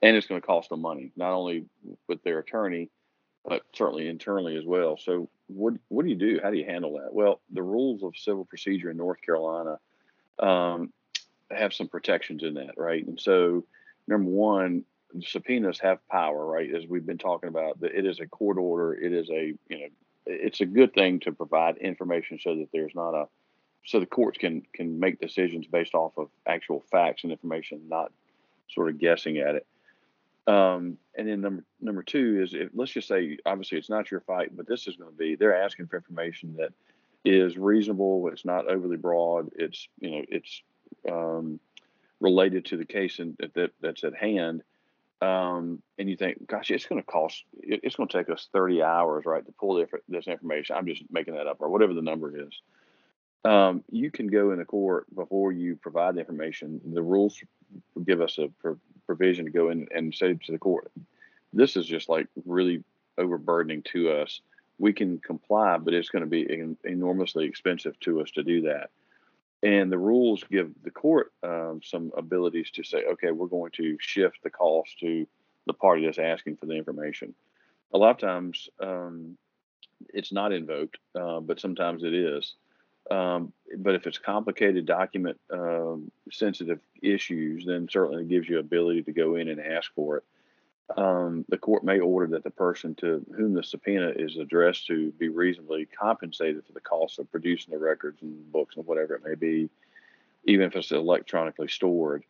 and 0.05 0.19
it's 0.19 0.27
going 0.27 0.39
to 0.39 0.47
cost 0.47 0.69
them 0.69 0.83
money, 0.83 1.13
not 1.17 1.33
only 1.33 1.65
with 2.09 2.23
their 2.23 2.39
attorney, 2.39 2.91
but 3.43 3.63
certainly 3.75 4.07
internally 4.07 4.55
as 4.57 4.65
well. 4.67 4.99
So 4.99 5.31
what 5.47 5.75
what 5.89 6.05
do 6.05 6.11
you 6.11 6.17
do? 6.17 6.41
How 6.43 6.51
do 6.51 6.59
you 6.59 6.67
handle 6.67 6.99
that? 6.99 7.15
Well, 7.15 7.41
the 7.51 7.63
rules 7.63 8.03
of 8.03 8.15
civil 8.15 8.45
procedure 8.45 8.91
in 8.91 8.99
North 8.99 9.23
Carolina 9.23 9.79
um, 10.39 10.93
have 11.51 11.73
some 11.73 11.89
protections 11.89 12.43
in 12.43 12.55
that, 12.55 12.77
right? 12.77 13.07
And 13.07 13.19
so 13.19 13.65
number 14.07 14.31
one, 14.31 14.85
subpoenas 15.23 15.81
have 15.81 16.07
power, 16.09 16.45
right? 16.45 16.75
As 16.75 16.87
we've 16.87 17.07
been 17.07 17.19
talking 17.19 17.49
about, 17.49 17.79
it 17.81 18.05
is 18.05 18.21
a 18.21 18.27
court 18.27 18.59
order. 18.59 18.93
It 18.93 19.13
is 19.15 19.31
a 19.31 19.55
you 19.71 19.79
know, 19.79 19.87
it's 20.27 20.61
a 20.61 20.67
good 20.67 20.93
thing 20.93 21.21
to 21.21 21.33
provide 21.33 21.79
information 21.79 22.39
so 22.43 22.57
that 22.57 22.69
there's 22.75 22.95
not 22.95 23.15
a 23.15 23.27
so 23.87 24.01
the 24.01 24.07
courts 24.07 24.37
can 24.37 24.65
can 24.75 25.01
make 25.01 25.19
decisions 25.19 25.67
based 25.67 25.95
off 25.95 26.13
of 26.19 26.29
actual 26.47 26.85
facts 26.91 27.23
and 27.23 27.33
information, 27.33 27.89
not 27.89 28.13
sort 28.69 28.91
of 28.91 28.99
guessing 28.99 29.39
at 29.39 29.55
it. 29.55 29.67
Um, 30.47 30.99
and 31.17 31.29
then 31.29 31.41
number 31.41 31.65
number 31.81 32.03
two 32.03 32.43
is 32.43 32.55
if, 32.55 32.69
let's 32.75 32.93
just 32.93 33.09
say 33.09 33.39
obviously 33.47 33.79
it's 33.79 33.89
not 33.89 34.11
your 34.11 34.21
fight, 34.21 34.55
but 34.55 34.67
this 34.69 34.87
is 34.87 34.97
going 34.97 35.11
to 35.11 35.17
be 35.17 35.37
they're 35.37 35.63
asking 35.63 35.87
for 35.87 35.97
information 35.97 36.57
that 36.59 36.73
is 37.25 37.57
reasonable. 37.57 38.29
It's 38.29 38.45
not 38.45 38.69
overly 38.69 38.99
broad. 38.99 39.51
It's 39.55 39.89
you 40.01 40.11
know 40.11 40.25
it's 40.29 40.63
um, 41.11 41.61
related 42.21 42.67
to 42.67 42.77
the 42.77 42.85
case 42.85 43.19
in, 43.19 43.37
that 43.55 43.71
that's 43.81 44.05
at 44.05 44.15
hand. 44.15 44.63
Um, 45.23 45.83
and 45.99 46.11
you 46.11 46.17
think, 46.17 46.47
gosh, 46.47 46.71
it's 46.71 46.85
going 46.85 47.01
to 47.01 47.07
cost, 47.07 47.45
it's 47.63 47.97
going 47.97 48.09
to 48.09 48.19
take 48.19 48.29
us 48.29 48.49
30 48.53 48.83
hours, 48.83 49.25
right, 49.25 49.45
to 49.47 49.53
pull 49.53 49.83
this 50.09 50.27
information. 50.27 50.77
I'm 50.77 50.87
just 50.87 51.03
making 51.11 51.35
that 51.35 51.47
up, 51.47 51.59
or 51.61 51.71
whatever 51.71 51.95
the 51.95 52.03
number 52.03 52.47
is. 52.47 52.61
Um, 53.45 53.85
you 53.91 54.11
can 54.11 54.27
go 54.27 54.51
into 54.51 54.65
court 54.65 55.07
before 55.15 55.53
you 55.53 55.77
provide 55.77 56.17
the 56.17 56.21
information. 56.21 56.81
The 56.85 57.03
rules 57.03 57.41
give 58.05 58.21
us 58.21 58.39
a 58.39 58.49
provision 59.07 59.45
to 59.45 59.51
go 59.51 59.71
in 59.71 59.89
and 59.95 60.15
say 60.15 60.35
to 60.35 60.53
the 60.53 60.59
court, 60.59 60.91
this 61.53 61.77
is 61.77 61.87
just 61.87 62.09
like 62.09 62.27
really 62.45 62.83
overburdening 63.19 63.83
to 63.83 64.11
us. 64.11 64.41
We 64.79 64.93
can 64.93 65.19
comply, 65.19 65.79
but 65.79 65.95
it's 65.95 66.09
going 66.09 66.25
to 66.25 66.31
be 66.31 66.49
enormously 66.85 67.45
expensive 67.47 67.99
to 68.01 68.21
us 68.21 68.31
to 68.33 68.43
do 68.43 68.63
that. 68.63 68.91
And 69.63 69.91
the 69.91 69.99
rules 69.99 70.45
give 70.51 70.73
the 70.83 70.91
court 70.91 71.33
um, 71.43 71.81
some 71.83 72.13
abilities 72.17 72.71
to 72.73 72.83
say, 72.83 73.05
okay, 73.13 73.31
we're 73.31 73.47
going 73.47 73.71
to 73.77 73.97
shift 74.01 74.43
the 74.43 74.51
cost 74.51 74.99
to 75.01 75.27
the 75.67 75.73
party 75.73 76.05
that's 76.05 76.19
asking 76.19 76.57
for 76.57 76.67
the 76.67 76.75
information. 76.75 77.35
A 77.95 77.99
lot 77.99 78.11
of 78.11 78.19
times 78.19 78.69
um, 78.81 79.39
it's 80.13 80.33
not 80.33 80.53
invoked, 80.53 80.99
uh, 81.19 81.41
but 81.41 81.61
sometimes 81.61 82.03
it 82.03 82.13
is. 82.13 82.55
Um, 83.11 83.53
but 83.79 83.95
if 83.95 84.07
it's 84.07 84.19
complicated 84.19 84.87
document 84.87 85.39
um, 85.53 86.11
sensitive 86.31 86.81
issues, 87.03 87.65
then 87.67 87.89
certainly 87.91 88.23
it 88.23 88.29
gives 88.29 88.49
you 88.49 88.59
ability 88.59 89.03
to 89.03 89.13
go 89.13 89.37
in 89.37 89.49
and 89.49 89.61
ask 89.61 89.93
for 89.95 90.19
it 90.19 90.25
um, 90.97 91.45
the 91.49 91.59
court 91.59 91.83
may 91.83 91.99
order 91.99 92.27
that 92.33 92.45
the 92.45 92.51
person 92.51 92.95
to 92.97 93.25
whom 93.37 93.55
the 93.55 93.63
subpoena 93.63 94.13
is 94.15 94.37
addressed 94.37 94.87
to 94.89 95.11
be 95.13 95.29
reasonably 95.29 95.87
compensated 95.87 96.65
for 96.67 96.73
the 96.73 96.81
cost 96.81 97.19
of 97.19 97.31
producing 97.31 97.73
the 97.73 97.79
records 97.79 98.21
and 98.23 98.53
books 98.53 98.77
and 98.77 98.87
whatever 98.87 99.15
it 99.15 99.25
may 99.25 99.35
be, 99.35 99.71
even 100.45 100.67
if 100.67 100.77
it's 100.77 100.93
electronically 100.93 101.69
stored. 101.69 102.25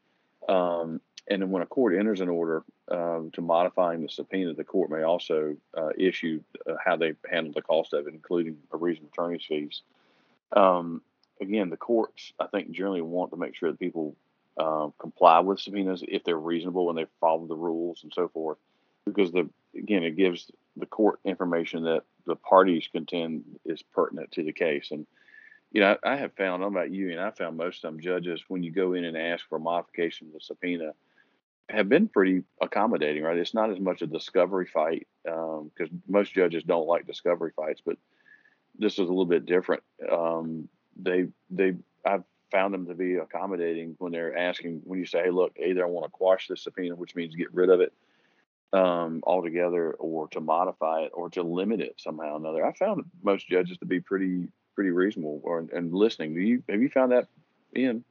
Um, 0.48 1.00
and 1.26 1.42
then 1.42 1.50
when 1.50 1.62
a 1.62 1.66
court 1.66 1.96
enters 1.98 2.20
an 2.20 2.28
order 2.28 2.62
um, 2.88 3.30
to 3.32 3.40
modifying 3.40 4.02
the 4.02 4.08
subpoena, 4.08 4.54
the 4.54 4.62
court 4.62 4.90
may 4.90 5.02
also 5.02 5.56
uh, 5.76 5.90
issue 5.98 6.40
uh, 6.68 6.74
how 6.82 6.96
they 6.96 7.14
handle 7.28 7.52
the 7.52 7.62
cost 7.62 7.92
of 7.92 8.06
it, 8.06 8.14
including 8.14 8.58
a 8.72 8.76
reasonable 8.76 9.10
attorney's 9.12 9.44
fees. 9.44 9.82
Um, 10.54 11.02
again, 11.40 11.70
the 11.70 11.76
courts, 11.76 12.32
I 12.38 12.46
think, 12.46 12.70
generally 12.70 13.02
want 13.02 13.30
to 13.32 13.36
make 13.36 13.54
sure 13.54 13.70
that 13.70 13.78
people 13.78 14.16
uh, 14.58 14.88
comply 14.98 15.40
with 15.40 15.60
subpoenas 15.60 16.04
if 16.06 16.24
they're 16.24 16.38
reasonable 16.38 16.88
and 16.88 16.98
they 16.98 17.06
follow 17.20 17.46
the 17.46 17.56
rules 17.56 18.00
and 18.02 18.12
so 18.14 18.28
forth. 18.28 18.58
Because 19.04 19.32
the 19.32 19.48
again, 19.76 20.02
it 20.02 20.16
gives 20.16 20.50
the 20.76 20.86
court 20.86 21.20
information 21.24 21.84
that 21.84 22.04
the 22.26 22.36
parties 22.36 22.88
contend 22.90 23.44
is 23.64 23.82
pertinent 23.82 24.32
to 24.32 24.42
the 24.42 24.52
case. 24.52 24.88
And 24.90 25.06
you 25.72 25.80
know, 25.80 25.96
I, 26.04 26.12
I 26.12 26.16
have 26.16 26.32
found, 26.34 26.62
I 26.62 26.68
about 26.68 26.92
you, 26.92 27.10
and 27.10 27.20
I 27.20 27.30
found 27.32 27.56
most 27.56 27.84
of 27.84 27.92
them 27.92 28.00
judges 28.00 28.44
when 28.48 28.62
you 28.62 28.70
go 28.70 28.94
in 28.94 29.04
and 29.04 29.16
ask 29.16 29.46
for 29.48 29.56
a 29.56 29.60
modification 29.60 30.28
of 30.28 30.34
the 30.34 30.40
subpoena 30.40 30.92
have 31.68 31.88
been 31.88 32.08
pretty 32.08 32.42
accommodating, 32.60 33.22
right? 33.22 33.38
It's 33.38 33.54
not 33.54 33.70
as 33.70 33.80
much 33.80 34.02
a 34.02 34.06
discovery 34.06 34.66
fight 34.66 35.06
because 35.24 35.90
um, 35.90 36.02
most 36.08 36.32
judges 36.34 36.62
don't 36.62 36.86
like 36.86 37.06
discovery 37.06 37.52
fights, 37.56 37.80
but 37.84 37.96
this 38.78 38.94
is 38.94 39.00
a 39.00 39.02
little 39.02 39.26
bit 39.26 39.46
different. 39.46 39.82
Um, 40.10 40.68
they 40.96 41.28
they 41.50 41.74
I've 42.04 42.24
found 42.50 42.74
them 42.74 42.86
to 42.86 42.94
be 42.94 43.16
accommodating 43.16 43.96
when 43.98 44.12
they're 44.12 44.36
asking 44.36 44.82
when 44.84 44.98
you 44.98 45.06
say, 45.06 45.24
"Hey, 45.24 45.30
look, 45.30 45.56
either 45.58 45.84
I 45.84 45.88
want 45.88 46.06
to 46.06 46.10
quash 46.10 46.48
the 46.48 46.56
subpoena, 46.56 46.94
which 46.94 47.14
means 47.14 47.34
get 47.34 47.52
rid 47.52 47.70
of 47.70 47.80
it 47.80 47.92
um, 48.72 49.22
altogether, 49.24 49.92
or 49.92 50.28
to 50.28 50.40
modify 50.40 51.02
it, 51.02 51.12
or 51.14 51.30
to 51.30 51.42
limit 51.42 51.80
it 51.80 51.94
somehow 51.98 52.34
or 52.34 52.36
another." 52.36 52.64
I 52.64 52.72
found 52.72 53.04
most 53.22 53.48
judges 53.48 53.78
to 53.78 53.86
be 53.86 54.00
pretty 54.00 54.48
pretty 54.74 54.90
reasonable 54.90 55.40
or 55.44 55.66
and 55.72 55.92
listening. 55.92 56.34
Do 56.34 56.40
you 56.40 56.62
have 56.68 56.82
you 56.82 56.88
found 56.88 57.12
that, 57.12 57.28
Ian? 57.76 58.04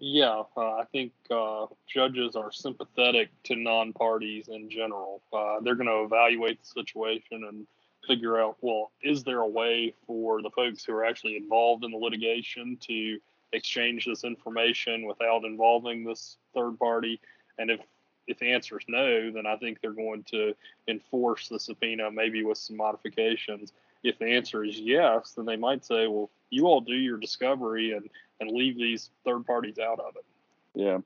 Yeah, 0.00 0.42
uh, 0.56 0.72
I 0.74 0.84
think 0.90 1.12
uh, 1.30 1.66
judges 1.86 2.34
are 2.36 2.50
sympathetic 2.50 3.30
to 3.44 3.54
non-parties 3.56 4.48
in 4.48 4.68
general. 4.68 5.22
Uh, 5.32 5.60
they're 5.60 5.76
going 5.76 5.86
to 5.86 6.02
evaluate 6.02 6.60
the 6.60 6.66
situation 6.66 7.44
and 7.48 7.66
figure 8.06 8.38
out, 8.38 8.56
well, 8.60 8.90
is 9.02 9.24
there 9.24 9.40
a 9.40 9.48
way 9.48 9.94
for 10.06 10.42
the 10.42 10.50
folks 10.50 10.84
who 10.84 10.92
are 10.92 11.04
actually 11.04 11.36
involved 11.36 11.84
in 11.84 11.90
the 11.90 11.96
litigation 11.96 12.76
to 12.82 13.18
exchange 13.52 14.06
this 14.06 14.24
information 14.24 15.06
without 15.06 15.44
involving 15.44 16.04
this 16.04 16.36
third 16.54 16.78
party? 16.78 17.20
And 17.58 17.70
if 17.70 17.80
if 18.26 18.38
the 18.38 18.52
answer 18.52 18.78
is 18.78 18.84
no, 18.88 19.30
then 19.30 19.46
I 19.46 19.56
think 19.56 19.80
they're 19.80 19.92
going 19.92 20.24
to 20.30 20.54
enforce 20.88 21.48
the 21.48 21.60
subpoena, 21.60 22.10
maybe 22.10 22.42
with 22.42 22.58
some 22.58 22.76
modifications. 22.76 23.72
If 24.02 24.18
the 24.18 24.26
answer 24.26 24.64
is 24.64 24.78
yes, 24.78 25.32
then 25.36 25.44
they 25.44 25.56
might 25.56 25.84
say, 25.84 26.06
well, 26.06 26.30
you 26.50 26.66
all 26.66 26.80
do 26.80 26.94
your 26.94 27.18
discovery 27.18 27.92
and, 27.92 28.08
and 28.40 28.50
leave 28.50 28.76
these 28.76 29.10
third 29.24 29.46
parties 29.46 29.78
out 29.78 30.00
of 30.00 30.16
it. 30.16 30.24
Yeah. 30.74 30.98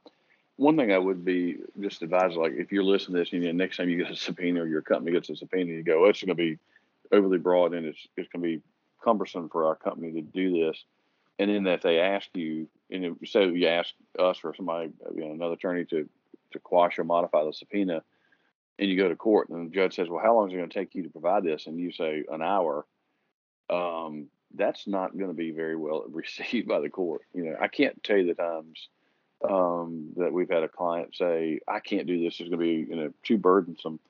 One 0.57 0.77
thing 0.77 0.93
I 0.93 0.99
would 0.99 1.25
be 1.25 1.59
just 1.81 2.03
advise, 2.03 2.35
like 2.35 2.53
if 2.53 2.73
you're 2.73 2.83
listening 2.83 3.15
to 3.15 3.21
this 3.21 3.33
and 3.33 3.43
you 3.43 3.53
know, 3.53 3.57
next 3.57 3.77
time 3.77 3.89
you 3.89 3.97
get 3.97 4.11
a 4.11 4.17
subpoena 4.17 4.63
or 4.63 4.67
your 4.67 4.83
company 4.83 5.13
gets 5.13 5.31
a 5.31 5.37
subpoena, 5.37 5.73
you 5.73 5.83
go, 5.83 6.05
oh, 6.05 6.09
it's 6.09 6.21
going 6.21 6.29
to 6.29 6.35
be 6.35 6.59
overly 7.13 7.39
broad 7.39 7.75
and 7.75 7.87
it's, 7.87 8.07
it's 8.17 8.29
going 8.29 8.43
to 8.43 8.59
be 8.59 8.63
cumbersome 9.03 9.49
for 9.49 9.67
our 9.67 9.77
company 9.77 10.13
to 10.13 10.23
do 10.23 10.67
this 10.67 10.85
and 11.39 11.51
then 11.51 11.67
if 11.67 11.83
they 11.83 12.01
ask 12.01 12.29
you, 12.35 12.69
and 12.91 13.17
so 13.27 13.43
you 13.43 13.69
ask 13.69 13.95
us 14.19 14.41
or 14.43 14.55
somebody, 14.55 14.91
you 15.15 15.25
know, 15.25 15.33
another 15.33 15.55
attorney 15.55 15.85
to 15.87 16.09
to 16.53 16.59
quash 16.59 16.99
or 16.99 17.05
modify 17.05 17.45
the 17.45 17.53
subpoena, 17.53 18.03
and 18.79 18.91
you 18.91 18.97
go 18.97 19.09
to 19.09 19.17
court, 19.17 19.51
and 19.51 19.71
the 19.71 19.75
judge 19.75 19.95
says, 19.95 20.09
"Well, 20.09 20.23
how 20.23 20.35
long 20.35 20.49
is 20.49 20.55
it 20.55 20.57
going 20.57 20.69
to 20.69 20.79
take 20.79 20.95
you 20.95 21.05
to 21.05 21.11
provide 21.11 21.45
this?" 21.45 21.67
and 21.67 21.79
you 21.79 21.93
say 21.93 22.25
an 22.29 22.43
hour, 22.43 22.87
um, 23.71 24.27
that's 24.55 24.87
not 24.87 25.17
going 25.17 25.31
to 25.31 25.37
be 25.37 25.53
very 25.53 25.77
well 25.77 26.05
received 26.11 26.67
by 26.67 26.81
the 26.81 26.91
court. 26.91 27.23
You 27.35 27.45
know, 27.45 27.57
I 27.61 27.69
can't 27.69 28.03
tell 28.03 28.17
you 28.17 28.27
the 28.27 28.35
times 28.35 28.89
um, 29.49 30.11
that 30.17 30.33
we've 30.33 30.51
had 30.51 30.65
a 30.65 30.69
client 30.69 31.15
say, 31.15 31.61
"I 31.69 31.79
can't 31.79 32.09
do 32.09 32.21
this; 32.21 32.41
it's 32.41 32.49
going 32.49 32.53
to 32.53 32.57
be 32.57 32.91
you 32.91 32.97
know 32.97 33.13
too 33.23 33.39
burdensome." 33.39 34.01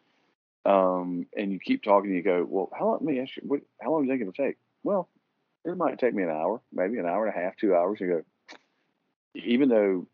Um, 0.65 1.27
and 1.37 1.53
you 1.53 1.59
keep 1.59 1.83
talking, 1.83 2.11
and 2.11 2.17
you 2.17 2.23
go, 2.23 2.47
"Well, 2.49 2.71
how 2.77 2.87
long? 2.87 2.99
Let 3.01 3.03
me 3.03 3.21
ask 3.21 3.37
you, 3.37 3.43
what, 3.47 3.61
how 3.81 3.93
long 3.93 4.05
is 4.05 4.11
it 4.11 4.19
going 4.19 4.33
to 4.33 4.43
take?" 4.43 4.57
Well, 4.83 5.09
it 5.65 5.77
might 5.77 5.99
take 5.99 6.15
me 6.15 6.23
an 6.23 6.31
hour, 6.31 6.61
maybe 6.73 6.99
an 6.99 7.07
hour 7.07 7.27
and 7.27 7.35
a 7.35 7.39
half, 7.39 7.57
two 7.57 7.75
hours. 7.75 8.01
You 8.01 8.07
go, 8.07 8.23
even 9.35 9.69
though 9.69 10.07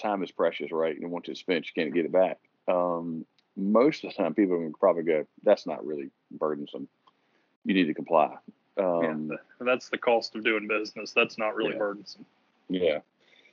time 0.00 0.22
is 0.22 0.30
precious, 0.30 0.72
right? 0.72 0.98
And 0.98 1.10
once 1.10 1.28
it's 1.28 1.40
spent, 1.40 1.66
you 1.66 1.82
can't 1.82 1.94
get 1.94 2.04
it 2.04 2.12
back. 2.12 2.38
Um, 2.68 3.24
most 3.56 4.04
of 4.04 4.10
the 4.10 4.16
time, 4.16 4.34
people 4.34 4.58
can 4.58 4.72
probably 4.72 5.04
go, 5.04 5.26
that's 5.42 5.66
not 5.66 5.86
really 5.86 6.10
burdensome. 6.30 6.88
You 7.64 7.74
need 7.74 7.86
to 7.86 7.94
comply. 7.94 8.36
Um, 8.76 9.30
yeah, 9.30 9.36
that's 9.60 9.88
the 9.88 9.98
cost 9.98 10.34
of 10.34 10.44
doing 10.44 10.66
business. 10.66 11.12
That's 11.12 11.38
not 11.38 11.54
really 11.54 11.72
yeah. 11.72 11.78
burdensome. 11.78 12.26
Yeah. 12.68 12.98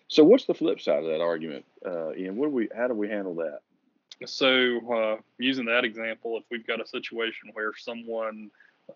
So 0.07 0.23
what's 0.23 0.45
the 0.45 0.53
flip 0.53 0.81
side 0.81 1.03
of 1.03 1.09
that 1.09 1.21
argument, 1.21 1.65
uh, 1.85 2.13
Ian? 2.13 2.35
What 2.35 2.47
do 2.47 2.51
we? 2.51 2.69
How 2.75 2.87
do 2.87 2.93
we 2.93 3.07
handle 3.07 3.35
that? 3.35 3.59
So 4.25 4.79
uh, 4.91 5.21
using 5.37 5.65
that 5.65 5.83
example, 5.83 6.37
if 6.37 6.43
we've 6.51 6.65
got 6.65 6.81
a 6.81 6.87
situation 6.87 7.49
where 7.53 7.71
someone 7.75 8.51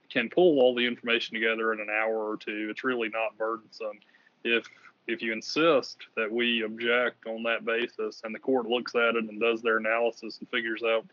can 0.10 0.30
pull 0.30 0.60
all 0.60 0.76
the 0.76 0.86
information 0.86 1.34
together 1.34 1.74
in 1.74 1.80
an 1.80 1.90
hour 1.90 2.30
or 2.30 2.38
two, 2.38 2.68
it's 2.70 2.84
really 2.84 3.10
not 3.10 3.38
burdensome. 3.38 4.00
If 4.44 4.66
if 5.08 5.22
you 5.22 5.34
insist 5.34 5.98
that 6.16 6.32
we 6.32 6.64
object 6.64 7.28
on 7.28 7.44
that 7.44 7.64
basis 7.64 8.22
and 8.24 8.34
the 8.34 8.40
court 8.40 8.66
looks 8.66 8.96
at 8.96 9.16
it 9.16 9.26
and 9.30 9.40
does 9.40 9.62
their 9.62 9.78
analysis 9.78 10.40
and 10.40 10.50
figures 10.50 10.82
out, 10.82 11.06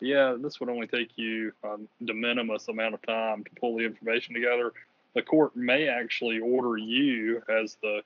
yeah, 0.00 0.36
this 0.38 0.60
would 0.60 0.68
only 0.68 0.86
take 0.86 1.10
you 1.16 1.52
a 1.64 1.76
de 2.04 2.14
minimis 2.14 2.68
amount 2.68 2.94
of 2.94 3.02
time 3.02 3.42
to 3.42 3.50
pull 3.60 3.76
the 3.76 3.84
information 3.84 4.34
together, 4.34 4.72
the 5.14 5.22
court 5.22 5.56
may 5.56 5.88
actually 5.88 6.38
order 6.38 6.76
you 6.76 7.42
as 7.48 7.76
the 7.82 8.02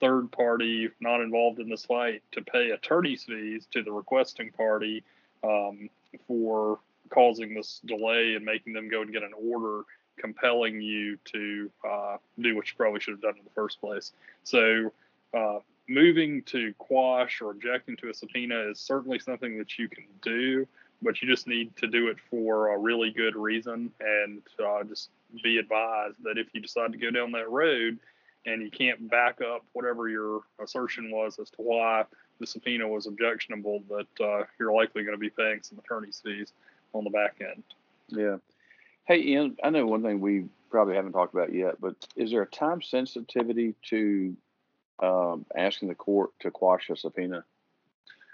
third 0.00 0.30
party 0.32 0.88
not 1.00 1.20
involved 1.20 1.58
in 1.58 1.68
this 1.68 1.84
fight 1.84 2.22
to 2.32 2.42
pay 2.42 2.70
attorney's 2.70 3.24
fees 3.24 3.66
to 3.72 3.82
the 3.82 3.92
requesting 3.92 4.50
party 4.52 5.02
um, 5.42 5.88
for 6.26 6.78
causing 7.10 7.54
this 7.54 7.80
delay 7.86 8.34
and 8.34 8.44
making 8.44 8.72
them 8.72 8.88
go 8.88 9.02
and 9.02 9.12
get 9.12 9.22
an 9.22 9.32
order 9.50 9.82
compelling 10.18 10.80
you 10.80 11.16
to 11.24 11.70
uh, 11.88 12.16
do 12.40 12.56
what 12.56 12.66
you 12.68 12.74
probably 12.76 13.00
should 13.00 13.12
have 13.12 13.22
done 13.22 13.36
in 13.38 13.44
the 13.44 13.50
first 13.54 13.80
place. 13.80 14.12
So, 14.44 14.92
uh, 15.34 15.58
moving 15.88 16.42
to 16.42 16.74
quash 16.74 17.40
or 17.40 17.50
objecting 17.50 17.96
to 17.96 18.10
a 18.10 18.14
subpoena 18.14 18.70
is 18.70 18.78
certainly 18.78 19.18
something 19.18 19.56
that 19.58 19.78
you 19.78 19.88
can 19.88 20.04
do, 20.20 20.66
but 21.00 21.22
you 21.22 21.28
just 21.28 21.46
need 21.46 21.74
to 21.76 21.86
do 21.86 22.08
it 22.08 22.18
for 22.30 22.74
a 22.74 22.78
really 22.78 23.10
good 23.10 23.36
reason 23.36 23.90
and 24.00 24.42
uh, 24.64 24.84
just 24.84 25.10
be 25.42 25.58
advised 25.58 26.16
that 26.22 26.36
if 26.36 26.48
you 26.52 26.60
decide 26.60 26.92
to 26.92 26.98
go 26.98 27.10
down 27.10 27.32
that 27.32 27.48
road 27.48 27.98
and 28.46 28.62
you 28.62 28.70
can't 28.70 29.10
back 29.10 29.40
up 29.40 29.64
whatever 29.72 30.08
your 30.08 30.40
assertion 30.62 31.10
was 31.10 31.38
as 31.38 31.50
to 31.50 31.56
why 31.58 32.04
the 32.40 32.46
subpoena 32.46 32.86
was 32.86 33.06
objectionable, 33.06 33.82
that 33.88 34.24
uh, 34.24 34.44
you're 34.58 34.72
likely 34.72 35.02
going 35.02 35.14
to 35.14 35.18
be 35.18 35.30
paying 35.30 35.60
some 35.62 35.78
attorney's 35.78 36.20
fees 36.24 36.52
on 36.92 37.04
the 37.04 37.10
back 37.10 37.36
end. 37.40 37.62
Yeah. 38.08 38.36
Hey, 39.06 39.22
Ian, 39.22 39.56
I 39.62 39.70
know 39.70 39.86
one 39.86 40.02
thing 40.02 40.20
we 40.20 40.44
probably 40.70 40.94
haven't 40.94 41.12
talked 41.12 41.34
about 41.34 41.52
yet, 41.52 41.80
but 41.80 41.94
is 42.14 42.30
there 42.30 42.42
a 42.42 42.46
time 42.46 42.82
sensitivity 42.82 43.74
to 43.88 44.36
um, 45.00 45.46
asking 45.56 45.88
the 45.88 45.94
court 45.94 46.30
to 46.40 46.50
quash 46.50 46.90
a 46.90 46.96
subpoena? 46.96 47.44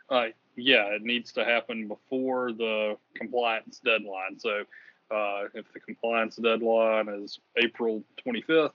Uh, 0.09 0.27
yeah, 0.57 0.87
it 0.87 1.03
needs 1.03 1.33
to 1.33 1.45
happen 1.45 1.89
before 1.89 2.53
the 2.53 2.97
compliance 3.15 3.81
deadline. 3.85 4.39
So 4.39 4.65
uh, 5.11 5.45
if 5.55 5.73
the 5.73 5.81
compliance 5.81 6.37
deadline 6.37 7.09
is 7.09 7.39
April 7.57 8.03
25th, 8.27 8.73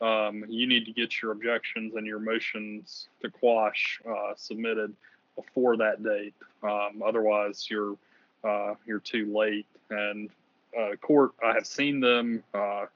um, 0.00 0.44
you 0.48 0.66
need 0.66 0.84
to 0.86 0.92
get 0.92 1.20
your 1.20 1.32
objections 1.32 1.94
and 1.96 2.06
your 2.06 2.20
motions 2.20 3.08
to 3.22 3.30
quash 3.30 4.00
uh, 4.08 4.32
submitted 4.36 4.94
before 5.36 5.76
that 5.76 6.02
date. 6.02 6.34
Um, 6.62 7.02
otherwise, 7.04 7.66
you're 7.70 7.96
uh, 8.44 8.74
you're 8.86 9.00
too 9.00 9.32
late. 9.36 9.66
And 9.90 10.30
uh, 10.78 10.96
court, 10.96 11.32
I 11.44 11.54
have 11.54 11.66
seen 11.66 12.00
them 12.00 12.42
uh, 12.54 12.86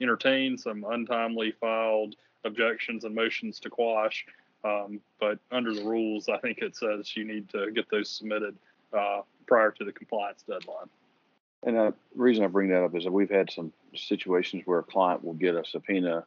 entertain 0.00 0.58
some 0.58 0.84
untimely 0.88 1.52
filed 1.52 2.16
objections 2.44 3.04
and 3.04 3.14
motions 3.14 3.60
to 3.60 3.70
quash. 3.70 4.26
Um, 4.62 5.00
but 5.18 5.38
under 5.50 5.72
the 5.74 5.84
rules, 5.84 6.28
I 6.28 6.38
think 6.38 6.58
it 6.58 6.76
says 6.76 7.16
you 7.16 7.24
need 7.24 7.48
to 7.50 7.70
get 7.70 7.90
those 7.90 8.10
submitted 8.10 8.56
uh, 8.96 9.22
prior 9.46 9.70
to 9.70 9.84
the 9.84 9.92
compliance 9.92 10.44
deadline. 10.46 10.88
And 11.62 11.76
the 11.76 11.94
reason 12.14 12.44
I 12.44 12.46
bring 12.46 12.68
that 12.70 12.82
up 12.82 12.94
is 12.94 13.04
that 13.04 13.12
we've 13.12 13.30
had 13.30 13.50
some 13.50 13.72
situations 13.94 14.62
where 14.66 14.78
a 14.78 14.82
client 14.82 15.24
will 15.24 15.34
get 15.34 15.54
a 15.54 15.64
subpoena 15.64 16.24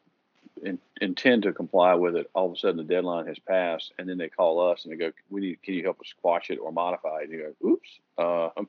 in, 0.61 0.79
intend 1.01 1.43
to 1.43 1.53
comply 1.53 1.95
with 1.95 2.15
it. 2.15 2.29
All 2.33 2.47
of 2.47 2.53
a 2.53 2.55
sudden, 2.57 2.77
the 2.77 2.83
deadline 2.83 3.27
has 3.27 3.39
passed, 3.39 3.93
and 3.97 4.07
then 4.07 4.17
they 4.17 4.29
call 4.29 4.71
us 4.71 4.83
and 4.83 4.93
they 4.93 4.97
go, 4.97 5.11
"We 5.29 5.41
need. 5.41 5.63
Can 5.63 5.73
you 5.73 5.83
help 5.83 5.99
us 5.99 6.07
squash 6.07 6.49
it 6.49 6.57
or 6.57 6.71
modify 6.71 7.19
it?" 7.19 7.29
And 7.29 7.31
you 7.31 7.55
go, 7.61 7.69
"Oops." 7.69 7.99
Uh, 8.17 8.63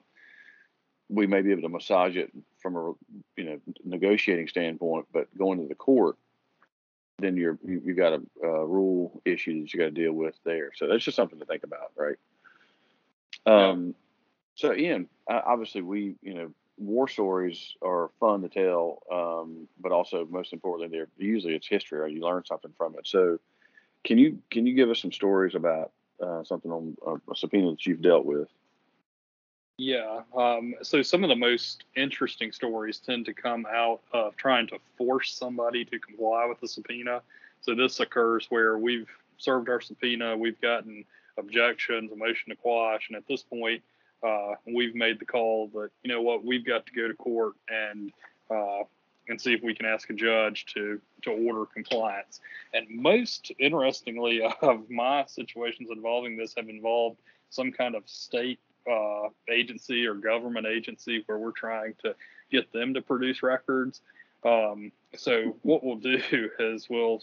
we 1.09 1.27
may 1.27 1.43
be 1.43 1.51
able 1.51 1.63
to 1.63 1.69
massage 1.69 2.17
it 2.17 2.33
from 2.59 2.77
a 2.77 2.93
you 3.37 3.45
know 3.45 3.61
negotiating 3.85 4.49
standpoint, 4.49 5.07
but 5.13 5.37
going 5.37 5.61
to 5.61 5.69
the 5.69 5.75
court, 5.75 6.17
then 7.19 7.37
you're 7.37 7.59
you, 7.65 7.83
you 7.85 7.95
got 7.95 8.15
a, 8.15 8.47
a 8.47 8.67
rule 8.67 9.21
issue 9.25 9.61
that 9.61 9.73
you 9.73 9.79
got 9.79 9.87
to 9.87 9.91
deal 9.91 10.13
with 10.13 10.35
there. 10.45 10.71
So 10.75 10.87
that's 10.87 11.05
just 11.05 11.17
something 11.17 11.39
to 11.39 11.45
think 11.45 11.65
about, 11.65 11.93
right? 11.97 12.17
Um, 13.47 13.87
yeah. 13.87 13.93
So 14.57 14.75
Ian, 14.75 15.09
obviously 15.29 15.83
we 15.83 16.15
you 16.23 16.35
know 16.35 16.51
war 16.77 17.09
stories 17.09 17.75
are 17.83 18.11
fun 18.21 18.43
to 18.43 18.49
tell, 18.49 19.03
um, 19.11 19.69
but 19.81 19.93
also 19.93 20.27
most 20.29 20.53
importantly, 20.53 20.97
they're 20.97 21.09
usually 21.17 21.55
it's 21.55 21.69
history 21.69 22.01
or 22.01 22.09
you 22.09 22.21
learn 22.21 22.45
something 22.45 22.73
from 22.77 22.95
it. 22.99 23.07
So, 23.07 23.39
can 24.05 24.19
you 24.19 24.39
can 24.51 24.67
you 24.67 24.75
give 24.75 24.91
us 24.91 25.01
some 25.01 25.13
stories 25.13 25.55
about 25.55 25.93
uh, 26.23 26.45
something 26.45 26.71
on 26.71 26.97
uh, 27.07 27.33
a 27.33 27.37
subpoena 27.37 27.71
that 27.71 27.87
you've 27.87 28.03
dealt 28.03 28.25
with? 28.25 28.49
Yeah. 29.77 30.21
Um, 30.37 30.75
so 30.83 31.03
some 31.03 31.25
of 31.25 31.29
the 31.29 31.37
most 31.37 31.85
interesting 31.97 32.53
stories 32.53 33.01
tend 33.01 33.27
to 33.27 33.35
come 33.35 33.67
out 33.67 34.01
of 34.13 34.37
trying 34.37 34.69
to 34.69 34.79
force 34.97 35.35
somebody 35.35 35.85
to 35.87 35.99
comply 35.99 36.47
with 36.47 36.61
the 36.61 36.69
subpoena. 36.69 37.23
So 37.61 37.75
this 37.75 37.99
occurs 37.99 38.47
where 38.51 38.79
we've 38.79 39.11
served 39.39 39.69
our 39.69 39.81
subpoena, 39.81 40.37
we've 40.37 40.61
gotten 40.61 41.05
objections, 41.39 42.13
a 42.13 42.17
motion 42.17 42.51
to 42.51 42.57
quash, 42.57 43.09
and 43.09 43.17
at 43.17 43.27
this 43.27 43.43
point 43.43 43.83
uh, 44.23 44.55
we've 44.67 44.95
made 44.95 45.19
the 45.19 45.27
call 45.27 45.69
that 45.75 45.91
you 46.03 46.13
know 46.13 46.23
what 46.23 46.45
we've 46.45 46.67
got 46.67 46.87
to 46.87 46.93
go 46.93 47.09
to 47.09 47.15
court 47.15 47.55
and 47.69 48.13
uh, 48.51 48.85
and 49.29 49.41
see 49.41 49.53
if 49.53 49.63
we 49.63 49.75
can 49.75 49.87
ask 49.87 50.11
a 50.11 50.15
judge 50.15 50.67
to 50.67 51.01
to 51.23 51.31
order 51.31 51.67
compliance. 51.67 52.41
And 52.73 52.87
most 52.91 53.53
interestingly, 53.59 54.43
of 54.63 54.89
my 54.91 55.25
situations 55.27 55.89
involving 55.91 56.37
this 56.37 56.55
have 56.57 56.69
involved 56.69 57.21
some 57.51 57.73
kind 57.73 57.95
of 57.95 58.09
state 58.09 58.61
uh, 58.91 59.29
agency 59.49 60.07
or 60.07 60.15
government 60.15 60.67
agency 60.67 61.23
where 61.27 61.39
we're 61.39 61.53
trying 61.53 61.95
to 62.03 62.15
get 62.51 62.73
them 62.73 62.95
to 62.95 63.03
produce 63.03 63.43
records. 63.43 64.01
Um, 64.45 64.93
so 65.17 65.57
what 65.63 65.83
we'll 65.83 65.97
do 65.97 66.21
is 66.59 66.89
we'll 66.91 67.23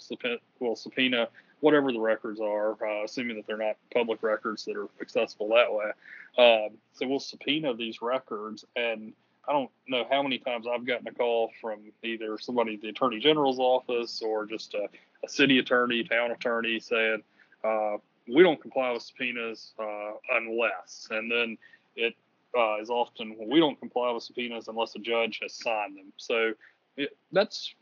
we'll 0.60 0.75
subpoena 0.75 1.27
whatever 1.62 1.91
the 1.91 2.00
records 2.00 2.39
are, 2.39 2.71
uh, 2.74 3.06
assuming 3.06 3.38
that 3.38 3.47
they're 3.47 3.58
not 3.58 3.78
public 3.93 4.21
records 4.21 4.65
that 4.65 4.76
are 4.76 4.89
accessible 5.00 5.47
that 5.50 5.71
way. 5.71 5.91
Um, 6.38 6.78
so 6.93 7.08
we'll 7.08 7.19
subpoena 7.19 7.74
these 7.74 8.02
records, 8.02 8.65
and 8.76 9.13
I 9.47 9.54
don't 9.54 9.71
know 9.88 10.06
how 10.10 10.21
many 10.21 10.38
times 10.38 10.67
I've 10.67 10.86
gotten 10.86 11.08
a 11.08 11.13
call 11.13 11.52
from 11.62 11.80
either 12.04 12.38
somebody 12.38 12.76
at 12.76 12.82
the 12.82 12.89
Attorney 12.89 13.19
General's 13.19 13.60
office 13.60 14.21
or 14.21 14.45
just 14.45 14.74
a, 14.74 14.88
a 15.24 15.30
city 15.30 15.60
attorney, 15.60 16.04
town 16.04 16.32
attorney 16.32 16.80
saying, 16.80 17.24
uh, 17.63 17.97
we 18.28 18.43
don't 18.43 18.62
comply 18.62 18.91
with 18.91 19.02
subpoenas 19.04 19.74
uh, 19.80 20.12
unless, 20.34 21.08
and 21.10 21.32
then 21.32 21.58
it 21.95 22.15
uh, 22.58 22.80
is 22.80 22.89
often 22.89 23.36
well, 23.38 23.47
we 23.50 23.60
don't 23.60 23.80
comply 23.80 24.12
with 24.12 24.24
subpoenas 24.24 24.67
unless 24.67 24.95
a 24.95 25.00
judge 25.00 25.39
has 25.41 25.54
signed 25.54 25.97
them. 25.97 26.13
So 26.17 26.54
it, 26.97 27.17
that's 27.32 27.74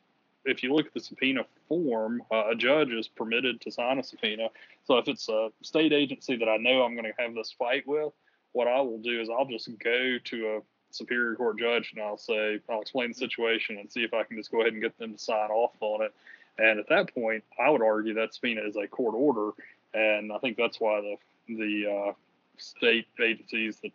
if 0.46 0.64
you 0.64 0.74
look 0.74 0.88
at 0.88 0.94
the 0.94 1.02
subpoena 1.02 1.44
form, 1.68 2.24
uh, 2.32 2.50
a 2.52 2.56
judge 2.56 2.92
is 2.92 3.08
permitted 3.08 3.62
to 3.62 3.72
sign 3.72 4.00
a 4.00 4.04
subpoena. 4.04 4.50
So 4.86 4.98
if 4.98 5.08
it's 5.08 5.30
a 5.30 5.50
state 5.64 5.94
agency 5.94 6.38
that 6.38 6.50
I 6.50 6.58
know 6.58 6.84
I'm 6.84 6.96
going 6.96 7.06
to 7.12 7.22
have 7.24 7.36
this 7.36 7.54
fight 7.58 7.88
with, 7.88 8.14
what 8.54 8.68
I 8.68 8.82
will 8.82 9.00
do 9.00 9.22
is 9.22 9.30
I'll 9.30 9.46
just 9.46 9.70
go 9.84 10.18
to 10.24 10.48
a 10.58 10.60
superior 10.92 11.36
court 11.36 11.60
judge 11.60 11.94
and 11.96 12.04
I'll 12.04 12.18
say 12.18 12.60
I'll 12.70 12.82
explain 12.82 13.10
the 13.10 13.16
situation 13.16 13.78
and 13.80 13.92
see 13.92 14.04
if 14.04 14.14
I 14.14 14.24
can 14.24 14.38
just 14.38 14.52
go 14.52 14.62
ahead 14.62 14.74
and 14.74 14.82
get 14.82 14.98
them 15.00 15.14
to 15.14 15.20
sign 15.20 15.52
off 15.52 15.74
on 15.82 16.04
it. 16.04 16.14
And 16.58 16.80
at 16.80 16.90
that 16.90 17.14
point, 17.14 17.44
I 17.60 17.70
would 17.70 17.82
argue 17.84 18.16
that 18.16 18.34
subpoena 18.34 18.62
is 18.68 18.76
a 18.78 18.88
court 18.88 19.16
order, 19.16 19.52
and 19.94 20.32
I 20.34 20.38
think 20.40 20.58
that's 20.58 20.80
why 20.80 21.02
the 21.02 21.16
the 21.56 22.08
uh, 22.10 22.14
state 22.58 23.08
agencies, 23.24 23.80
the 23.82 23.92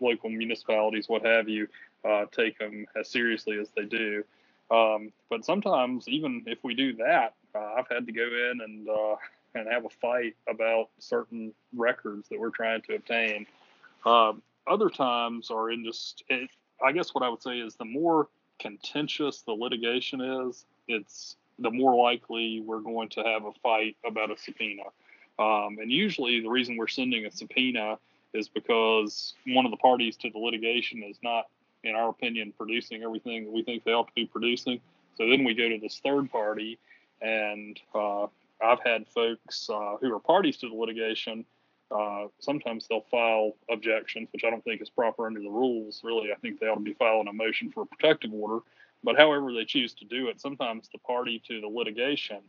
local 0.00 0.30
municipalities, 0.30 1.08
what 1.08 1.24
have 1.24 1.48
you, 1.48 1.68
uh, 2.08 2.26
take 2.32 2.58
them 2.58 2.86
as 2.98 3.10
seriously 3.10 3.58
as 3.60 3.68
they 3.76 3.84
do. 3.84 4.24
Um, 4.70 5.12
but 5.30 5.44
sometimes, 5.44 6.08
even 6.08 6.42
if 6.46 6.58
we 6.64 6.74
do 6.74 6.96
that, 6.96 7.34
uh, 7.54 7.74
I've 7.78 7.88
had 7.88 8.06
to 8.06 8.12
go 8.12 8.24
in 8.24 8.60
and 8.62 8.88
uh, 8.88 9.16
and 9.54 9.68
have 9.70 9.84
a 9.84 9.88
fight 9.88 10.36
about 10.48 10.90
certain 10.98 11.52
records 11.74 12.28
that 12.28 12.38
we're 12.38 12.50
trying 12.50 12.82
to 12.82 12.96
obtain. 12.96 13.46
Um, 14.04 14.42
other 14.66 14.90
times 14.90 15.50
are 15.50 15.70
in 15.70 15.84
just, 15.84 16.24
it, 16.28 16.50
I 16.84 16.92
guess 16.92 17.14
what 17.14 17.24
I 17.24 17.28
would 17.28 17.42
say 17.42 17.58
is 17.58 17.74
the 17.76 17.84
more 17.84 18.28
contentious 18.58 19.42
the 19.42 19.52
litigation 19.52 20.20
is, 20.20 20.64
it's 20.88 21.36
the 21.58 21.70
more 21.70 21.96
likely 21.96 22.60
we're 22.60 22.80
going 22.80 23.08
to 23.10 23.22
have 23.22 23.44
a 23.44 23.52
fight 23.62 23.96
about 24.06 24.30
a 24.30 24.36
subpoena. 24.36 24.82
Um, 25.38 25.78
and 25.80 25.90
usually, 25.90 26.40
the 26.40 26.48
reason 26.48 26.76
we're 26.76 26.88
sending 26.88 27.26
a 27.26 27.30
subpoena 27.30 27.98
is 28.34 28.48
because 28.48 29.34
one 29.46 29.64
of 29.64 29.70
the 29.70 29.76
parties 29.76 30.16
to 30.18 30.30
the 30.30 30.38
litigation 30.38 31.02
is 31.02 31.18
not 31.22 31.46
in 31.86 31.94
our 31.94 32.08
opinion, 32.08 32.52
producing 32.56 33.02
everything 33.02 33.44
that 33.44 33.50
we 33.50 33.62
think 33.62 33.84
they 33.84 33.92
ought 33.92 34.08
to 34.08 34.14
be 34.14 34.26
producing. 34.26 34.80
So 35.16 35.28
then 35.28 35.44
we 35.44 35.54
go 35.54 35.68
to 35.68 35.78
this 35.78 36.00
third 36.04 36.30
party, 36.30 36.78
and 37.22 37.78
uh, 37.94 38.26
I've 38.62 38.80
had 38.84 39.06
folks 39.08 39.68
uh, 39.70 39.96
who 40.00 40.14
are 40.14 40.20
parties 40.20 40.56
to 40.58 40.68
the 40.68 40.74
litigation. 40.74 41.44
Uh, 41.90 42.26
sometimes 42.40 42.86
they'll 42.88 43.06
file 43.10 43.52
objections, 43.70 44.28
which 44.32 44.44
I 44.44 44.50
don't 44.50 44.64
think 44.64 44.82
is 44.82 44.90
proper 44.90 45.26
under 45.26 45.40
the 45.40 45.48
rules. 45.48 46.02
Really, 46.04 46.32
I 46.32 46.36
think 46.36 46.58
they 46.58 46.66
ought 46.66 46.74
to 46.74 46.80
be 46.80 46.94
filing 46.94 47.28
a 47.28 47.32
motion 47.32 47.70
for 47.70 47.82
a 47.82 47.86
protective 47.86 48.32
order. 48.32 48.60
But 49.04 49.16
however 49.16 49.52
they 49.52 49.64
choose 49.64 49.94
to 49.94 50.04
do 50.04 50.28
it, 50.28 50.40
sometimes 50.40 50.88
the 50.92 50.98
party 50.98 51.40
to 51.46 51.60
the 51.60 51.68
litigation 51.68 52.40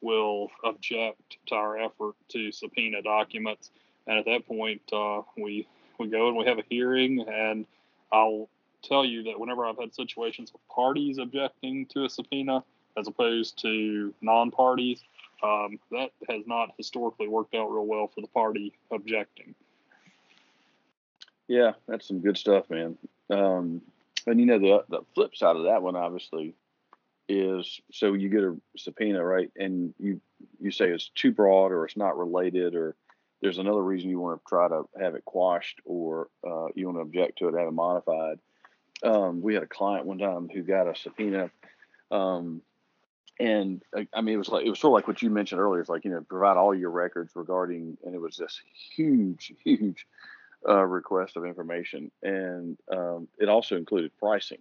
will 0.00 0.50
object 0.64 1.36
to 1.46 1.54
our 1.54 1.78
effort 1.78 2.14
to 2.30 2.50
subpoena 2.50 3.02
documents. 3.02 3.70
And 4.06 4.18
at 4.18 4.24
that 4.24 4.46
point, 4.46 4.82
uh, 4.92 5.22
we 5.36 5.68
we 5.98 6.08
go 6.08 6.28
and 6.28 6.36
we 6.36 6.46
have 6.46 6.58
a 6.58 6.64
hearing. 6.68 7.20
And 7.28 7.66
I'll 8.12 8.48
tell 8.82 9.04
you 9.04 9.22
that 9.24 9.38
whenever 9.38 9.64
I've 9.66 9.78
had 9.78 9.94
situations 9.94 10.52
of 10.54 10.60
parties 10.74 11.18
objecting 11.18 11.86
to 11.86 12.04
a 12.04 12.10
subpoena 12.10 12.64
as 12.96 13.06
opposed 13.06 13.60
to 13.62 14.14
non-parties, 14.20 15.02
um, 15.42 15.78
that 15.90 16.10
has 16.28 16.46
not 16.46 16.70
historically 16.76 17.28
worked 17.28 17.54
out 17.54 17.70
real 17.70 17.86
well 17.86 18.10
for 18.14 18.20
the 18.20 18.26
party 18.28 18.72
objecting. 18.90 19.54
Yeah, 21.48 21.72
that's 21.88 22.06
some 22.06 22.20
good 22.20 22.36
stuff, 22.36 22.68
man. 22.70 22.96
Um, 23.30 23.82
and 24.26 24.38
you 24.38 24.46
know 24.46 24.58
the 24.58 24.84
the 24.88 25.04
flip 25.14 25.34
side 25.34 25.56
of 25.56 25.64
that 25.64 25.82
one, 25.82 25.96
obviously, 25.96 26.54
is 27.28 27.80
so 27.90 28.12
you 28.12 28.28
get 28.28 28.42
a 28.42 28.56
subpoena, 28.76 29.24
right? 29.24 29.50
And 29.56 29.94
you 29.98 30.20
you 30.60 30.70
say 30.70 30.90
it's 30.90 31.10
too 31.14 31.32
broad 31.32 31.72
or 31.72 31.84
it's 31.84 31.96
not 31.96 32.18
related 32.18 32.74
or 32.74 32.94
there's 33.40 33.58
another 33.58 33.82
reason 33.82 34.10
you 34.10 34.20
want 34.20 34.40
to 34.40 34.48
try 34.48 34.68
to 34.68 34.82
have 35.00 35.14
it 35.14 35.24
quashed 35.24 35.80
or 35.84 36.28
uh, 36.46 36.66
you 36.74 36.86
want 36.86 36.98
to 36.98 37.02
object 37.02 37.38
to 37.38 37.48
it, 37.48 37.58
have 37.58 37.68
it 37.68 37.72
modified. 37.72 38.38
Um, 39.02 39.40
we 39.40 39.54
had 39.54 39.62
a 39.62 39.66
client 39.68 40.06
one 40.06 40.18
time 40.18 40.48
who 40.48 40.62
got 40.62 40.88
a 40.88 40.94
subpoena, 40.94 41.50
um, 42.10 42.62
and 43.38 43.82
I 44.12 44.20
mean 44.20 44.34
it 44.34 44.38
was 44.38 44.48
like 44.48 44.66
it 44.66 44.70
was 44.70 44.78
sort 44.78 44.90
of 44.90 44.94
like 44.94 45.08
what 45.08 45.22
you 45.22 45.30
mentioned 45.30 45.60
earlier. 45.60 45.80
It's 45.80 45.88
like 45.88 46.04
you 46.04 46.10
know 46.10 46.20
provide 46.20 46.56
all 46.56 46.74
your 46.74 46.90
records 46.90 47.32
regarding, 47.34 47.96
and 48.04 48.14
it 48.14 48.20
was 48.20 48.36
this 48.36 48.60
huge, 48.94 49.52
huge 49.64 50.06
uh, 50.68 50.84
request 50.84 51.36
of 51.36 51.46
information, 51.46 52.10
and 52.22 52.76
um, 52.92 53.28
it 53.38 53.48
also 53.48 53.76
included 53.76 54.12
pricing 54.18 54.60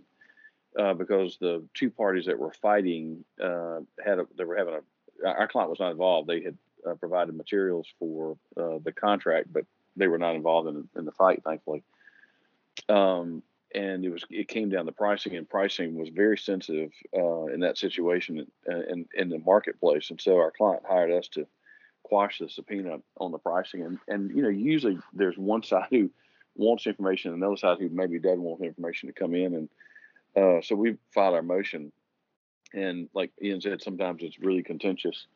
uh, 0.77 0.93
because 0.93 1.37
the 1.39 1.63
two 1.73 1.89
parties 1.89 2.25
that 2.25 2.39
were 2.39 2.53
fighting 2.53 3.25
uh, 3.43 3.79
had 4.03 4.19
a, 4.19 4.27
they 4.37 4.45
were 4.45 4.55
having 4.55 4.75
a 4.75 4.81
our 5.25 5.47
client 5.47 5.69
was 5.69 5.79
not 5.79 5.91
involved. 5.91 6.29
They 6.29 6.41
had 6.41 6.57
uh, 6.89 6.93
provided 6.93 7.35
materials 7.35 7.87
for 7.99 8.37
uh, 8.57 8.79
the 8.83 8.91
contract, 8.91 9.51
but 9.51 9.65
they 9.95 10.07
were 10.07 10.17
not 10.17 10.35
involved 10.35 10.69
in, 10.69 10.87
in 10.97 11.05
the 11.05 11.11
fight, 11.11 11.43
thankfully. 11.43 11.83
Um, 12.87 13.43
and 13.73 14.03
it 14.03 14.09
was 14.09 14.23
it 14.29 14.47
came 14.47 14.69
down 14.69 14.85
to 14.85 14.91
pricing, 14.91 15.35
and 15.35 15.49
pricing 15.49 15.95
was 15.95 16.09
very 16.09 16.37
sensitive 16.37 16.91
uh, 17.15 17.45
in 17.45 17.59
that 17.61 17.77
situation 17.77 18.47
in, 18.67 19.05
in 19.13 19.29
the 19.29 19.39
marketplace. 19.39 20.09
And 20.09 20.19
so 20.19 20.37
our 20.37 20.51
client 20.51 20.83
hired 20.87 21.11
us 21.11 21.27
to 21.29 21.45
quash 22.03 22.39
the 22.39 22.49
subpoena 22.49 22.97
on 23.17 23.31
the 23.31 23.37
pricing. 23.37 23.83
And 23.83 23.99
and 24.07 24.35
you 24.35 24.41
know 24.41 24.49
usually 24.49 24.97
there's 25.13 25.37
one 25.37 25.63
side 25.63 25.87
who 25.91 26.09
wants 26.55 26.87
information, 26.87 27.31
and 27.31 27.41
another 27.41 27.57
side 27.57 27.77
who 27.79 27.89
maybe 27.89 28.19
doesn't 28.19 28.41
want 28.41 28.63
information 28.63 29.07
to 29.07 29.13
come 29.13 29.35
in, 29.35 29.55
and 29.55 29.69
uh, 30.35 30.61
so 30.61 30.75
we 30.75 30.97
filed 31.13 31.35
our 31.35 31.41
motion, 31.41 31.91
and 32.73 33.09
like 33.13 33.31
Ian 33.41 33.61
said, 33.61 33.81
sometimes 33.81 34.23
it's 34.23 34.39
really 34.39 34.63
contentious. 34.63 35.27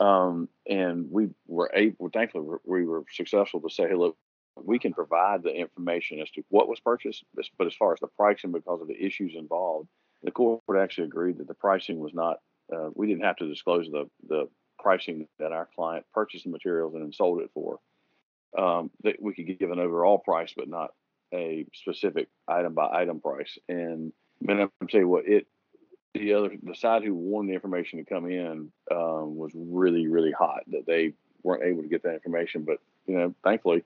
Um, 0.00 0.48
and 0.68 1.10
we 1.10 1.30
were 1.46 1.70
able, 1.72 2.08
thankfully, 2.08 2.58
we 2.64 2.84
were 2.84 3.04
successful 3.12 3.60
to 3.60 3.70
say, 3.70 3.86
hey, 3.86 3.94
look, 3.94 4.16
we 4.62 4.78
can 4.78 4.92
provide 4.92 5.42
the 5.42 5.54
information 5.54 6.20
as 6.20 6.30
to 6.30 6.42
what 6.48 6.68
was 6.68 6.80
purchased, 6.80 7.24
but 7.34 7.66
as 7.66 7.74
far 7.74 7.92
as 7.92 8.00
the 8.00 8.06
pricing, 8.06 8.52
because 8.52 8.80
of 8.80 8.88
the 8.88 9.04
issues 9.04 9.34
involved, 9.34 9.88
the 10.22 10.30
court 10.30 10.62
actually 10.78 11.04
agreed 11.04 11.38
that 11.38 11.48
the 11.48 11.54
pricing 11.54 11.98
was 11.98 12.14
not. 12.14 12.40
Uh, 12.74 12.90
we 12.94 13.06
didn't 13.06 13.24
have 13.24 13.36
to 13.36 13.48
disclose 13.48 13.88
the 13.90 14.08
the 14.28 14.48
pricing 14.78 15.28
that 15.38 15.52
our 15.52 15.68
client 15.74 16.04
purchased 16.12 16.44
the 16.44 16.50
materials 16.50 16.94
and 16.94 17.02
then 17.02 17.12
sold 17.12 17.40
it 17.40 17.50
for. 17.54 17.78
Um, 18.56 18.90
that 19.02 19.20
we 19.20 19.34
could 19.34 19.58
give 19.58 19.70
an 19.70 19.80
overall 19.80 20.18
price, 20.18 20.54
but 20.56 20.68
not 20.68 20.92
a 21.32 21.66
specific 21.74 22.28
item 22.46 22.74
by 22.74 22.88
item 22.88 23.20
price. 23.20 23.58
And 23.68 24.12
man, 24.40 24.70
I'm 24.80 24.88
saying 24.90 25.08
what 25.08 25.26
it 25.26 25.46
the 26.14 26.34
other 26.34 26.50
the 26.62 26.74
side 26.74 27.02
who 27.02 27.14
wanted 27.14 27.50
the 27.50 27.54
information 27.54 27.98
to 27.98 28.04
come 28.04 28.30
in 28.30 28.70
um, 28.90 29.36
was 29.36 29.50
really 29.54 30.06
really 30.06 30.32
hot 30.32 30.60
that 30.68 30.86
they 30.86 31.12
weren't 31.42 31.64
able 31.64 31.82
to 31.82 31.88
get 31.88 32.02
that 32.04 32.14
information. 32.14 32.62
But 32.62 32.78
you 33.06 33.18
know, 33.18 33.34
thankfully, 33.42 33.84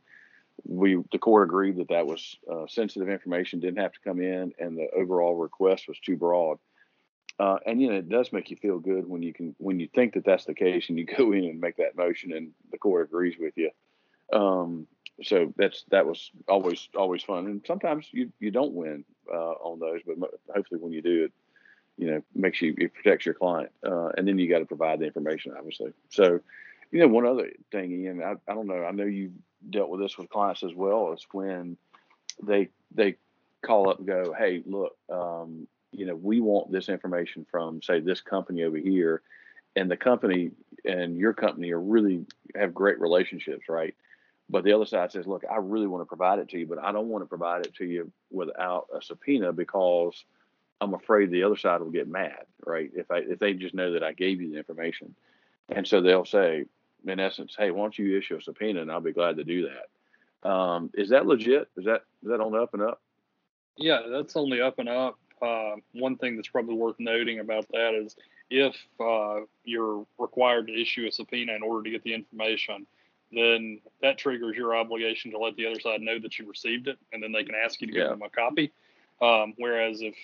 we 0.65 1.03
the 1.13 1.19
court 1.19 1.49
agreed 1.49 1.77
that 1.77 1.89
that 1.89 2.07
was 2.07 2.37
uh, 2.51 2.67
sensitive 2.69 3.09
information, 3.09 3.61
didn't 3.61 3.81
have 3.81 3.93
to 3.93 4.01
come 4.01 4.21
in, 4.21 4.53
and 4.59 4.77
the 4.77 4.89
overall 4.97 5.35
request 5.35 5.89
was 5.89 5.99
too 6.01 6.17
broad. 6.17 6.59
Uh, 7.39 7.59
and 7.67 7.81
you 7.81 7.89
know, 7.89 7.99
it 7.99 8.09
does 8.09 8.33
make 8.33 8.51
you 8.51 8.57
feel 8.57 8.79
good 8.79 9.09
when 9.09 9.23
you 9.23 9.33
can 9.33 9.55
when 9.59 9.79
you 9.79 9.89
think 9.95 10.15
that 10.15 10.25
that's 10.25 10.45
the 10.45 10.55
case, 10.55 10.89
and 10.89 10.99
you 10.99 11.07
go 11.17 11.33
in 11.33 11.45
and 11.45 11.61
make 11.61 11.77
that 11.77 11.97
motion, 11.97 12.33
and 12.33 12.51
the 12.71 12.79
court 12.79 13.09
agrees 13.09 13.37
with 13.39 13.55
you. 13.57 13.71
Um, 14.33 14.87
so 15.23 15.53
that's 15.57 15.85
that 15.91 16.07
was 16.07 16.31
always 16.49 16.89
always 16.97 17.23
fun, 17.23 17.47
and 17.47 17.63
sometimes 17.67 18.07
you 18.13 18.33
you 18.41 18.51
don't 18.51 18.75
win 18.75 19.05
uh, 19.33 19.53
on 19.53 19.79
those, 19.79 20.01
but 20.07 20.17
hopefully 20.55 20.81
when 20.81 20.93
you 20.93 21.03
do 21.03 21.25
it, 21.25 21.33
you 21.97 22.11
know, 22.11 22.23
makes 22.35 22.63
you 22.63 22.75
it 22.79 22.95
protects 22.95 23.27
your 23.27 23.35
client, 23.35 23.71
uh, 23.85 24.09
and 24.17 24.27
then 24.27 24.39
you 24.39 24.49
got 24.49 24.61
to 24.61 24.67
provide 24.67 25.01
the 25.01 25.07
information, 25.07 25.53
obviously. 25.57 25.93
So, 26.11 26.41
you 26.91 27.01
know, 27.01 27.09
one 27.09 27.27
other 27.27 27.51
thing, 27.73 27.93
Ian, 27.93 28.23
I, 28.23 28.35
I 28.51 28.55
don't 28.55 28.67
know, 28.67 28.85
I 28.85 28.93
know 28.93 29.05
you 29.05 29.33
dealt 29.71 29.91
with 29.91 30.01
this 30.01 30.17
with 30.19 30.31
clients 30.31 30.63
as 30.63 30.75
well, 30.75 31.13
is 31.13 31.27
when 31.33 31.77
they 32.43 32.69
they 32.95 33.17
call 33.63 33.91
up 33.91 33.99
and 33.99 34.07
go, 34.07 34.35
hey, 34.37 34.63
look, 34.67 34.97
um, 35.11 35.67
you 35.93 36.07
know, 36.07 36.15
we 36.15 36.41
want 36.41 36.71
this 36.71 36.89
information 36.89 37.47
from 37.51 37.83
say 37.83 38.01
this 38.01 38.21
company 38.21 38.63
over 38.63 38.77
here, 38.77 39.23
and 39.77 39.91
the 39.91 39.97
company 39.97 40.51
and 40.85 41.17
your 41.17 41.33
company 41.33 41.73
are 41.73 41.81
really 41.81 42.25
have 42.55 42.75
great 42.75 43.01
relationships, 43.01 43.69
right? 43.69 43.95
But 44.51 44.65
the 44.65 44.73
other 44.73 44.87
side 44.87 45.13
says, 45.13 45.27
look, 45.27 45.45
I 45.51 45.57
really 45.57 45.87
want 45.87 46.03
to 46.03 46.07
provide 46.07 46.39
it 46.39 46.49
to 46.51 46.59
you, 46.59 46.67
but 46.67 46.79
I 46.79 46.93
don't 46.93 47.09
want 47.09 47.23
to 47.23 47.29
provide 47.29 47.67
it 47.67 47.75
to 47.77 47.85
you 47.85 48.11
without 48.31 48.87
a 48.95 49.03
subpoena 49.03 49.53
because 49.53 50.25
I'm 50.81 50.95
afraid 50.95 51.31
the 51.31 51.43
other 51.43 51.57
side 51.57 51.81
will 51.81 51.91
get 51.91 52.09
mad, 52.09 52.45
right? 52.65 52.91
If 52.95 53.11
I 53.11 53.19
if 53.19 53.39
they 53.39 53.55
just 53.55 53.75
know 53.75 53.93
that 53.93 54.03
I 54.03 54.13
gave 54.13 54.41
you 54.41 54.51
the 54.51 54.59
information, 54.59 55.15
and 55.69 55.87
so 55.87 56.01
they'll 56.01 56.25
say, 56.25 56.65
in 57.07 57.21
essence, 57.21 57.55
hey, 57.59 57.71
why 57.71 57.83
don't 57.83 57.99
you 57.99 58.19
issue 58.19 58.37
a 58.37 58.43
subpoena, 58.43 58.83
and 58.83 58.91
I'll 58.91 59.01
be 59.01 59.13
glad 59.13 59.37
to 59.37 59.45
do 59.45 59.69
that. 59.69 60.49
Um, 60.49 60.91
is 60.95 61.11
that 61.11 61.27
legit? 61.27 61.69
Is 61.77 61.85
that 61.85 62.03
is 62.23 62.29
that 62.29 62.41
on 62.41 62.53
the 62.53 62.59
up 62.59 62.75
and 62.75 62.83
up? 62.83 63.01
Yeah, 63.77 64.03
that's 64.11 64.37
on 64.37 64.51
the 64.51 64.65
up 64.65 64.79
and 64.79 64.89
up. 64.89 65.19
Uh, 65.41 65.77
one 65.93 66.17
thing 66.17 66.37
that's 66.37 66.49
probably 66.49 66.75
worth 66.75 66.97
noting 66.99 67.39
about 67.39 67.67
that 67.73 67.95
is 67.95 68.17
if 68.51 68.75
uh, 69.01 69.45
you're 69.65 70.05
required 70.19 70.67
to 70.67 70.81
issue 70.81 71.07
a 71.07 71.13
subpoena 71.13 71.53
in 71.53 71.63
order 71.63 71.85
to 71.85 71.91
get 71.91 72.03
the 72.03 72.15
information, 72.15 72.87
then 73.33 73.81
that 74.03 74.19
triggers 74.19 74.57
your 74.57 74.77
obligation 74.77 75.31
to 75.31 75.39
let 75.39 75.55
the 75.57 75.67
other 75.67 75.81
side 75.81 76.01
know 76.01 76.19
that 76.19 76.39
you 76.39 76.49
received 76.49 76.89
it, 76.89 76.99
and 77.13 77.23
then 77.23 77.33
they 77.33 77.45
can 77.45 77.55
ask 77.55 77.81
you 77.81 77.87
to 77.87 77.93
give 77.93 78.09
them 78.09 78.23
a 78.23 78.31
copy. 78.31 78.73
Um, 79.21 79.55
whereas 79.59 80.01
if 80.01 80.15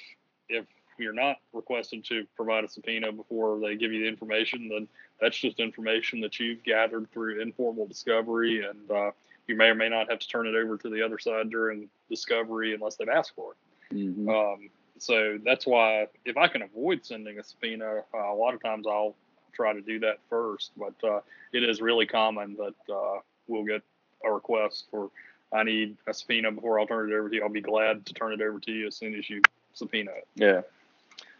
if 0.49 0.67
you're 0.99 1.13
not 1.13 1.37
requested 1.53 2.05
to 2.07 2.25
provide 2.37 2.65
a 2.65 2.69
subpoena 2.69 3.13
before 3.13 3.59
they 3.61 3.77
give 3.77 3.93
you 3.93 4.03
the 4.03 4.09
information, 4.09 4.69
then 4.69 4.89
that's 5.21 5.37
just 5.37 5.61
information 5.61 6.21
that 6.21 6.39
you've 6.39 6.63
gathered 6.65 7.11
through 7.13 7.41
informal 7.41 7.87
discovery, 7.87 8.65
and 8.65 8.91
uh, 8.91 9.11
you 9.47 9.57
may 9.57 9.67
or 9.67 9.75
may 9.75 9.89
not 9.89 10.11
have 10.11 10.19
to 10.19 10.29
turn 10.29 10.47
it 10.47 10.55
over 10.55 10.77
to 10.77 10.89
the 10.89 11.03
other 11.03 11.19
side 11.19 11.51
during 11.51 11.89
discovery 12.09 12.75
unless 12.75 12.97
they've 12.97 13.09
asked 13.09 13.33
for 13.35 13.53
it. 13.53 13.97
Mm-hmm. 13.97 14.29
Um, 14.29 14.71
so 14.99 15.39
that's 15.45 15.67
why 15.67 16.07
if 16.25 16.37
I 16.37 16.49
can 16.49 16.63
avoid 16.63 17.05
sending 17.05 17.39
a 17.39 17.45
subpoena, 17.45 18.03
uh, 18.15 18.33
a 18.33 18.35
lot 18.35 18.55
of 18.55 18.63
times 18.63 18.87
I'll 18.87 19.15
try 19.53 19.73
to 19.73 19.81
do 19.81 19.99
that 20.01 20.19
first. 20.29 20.73
But 20.77 20.95
uh, 21.07 21.21
it 21.53 21.63
is 21.63 21.81
really 21.81 22.07
common 22.07 22.57
that 22.57 22.95
uh, 22.95 23.21
we'll 23.47 23.65
get 23.65 23.83
a 24.25 24.33
request 24.33 24.87
for 24.91 25.11
I 25.53 25.63
need 25.63 25.97
a 26.07 26.15
subpoena 26.15 26.51
before 26.51 26.81
I'll 26.81 26.87
turn 26.87 27.13
it 27.13 27.15
over 27.15 27.29
to 27.29 27.37
you. 27.37 27.43
I'll 27.43 27.49
be 27.49 27.61
glad 27.61 28.05
to 28.07 28.15
turn 28.15 28.33
it 28.33 28.41
over 28.41 28.59
to 28.59 28.73
you 28.73 28.89
as 28.89 28.97
soon 28.97 29.15
as 29.15 29.31
you 29.31 29.41
subpoena 29.73 30.11
it. 30.11 30.27
Yeah. 30.35 30.63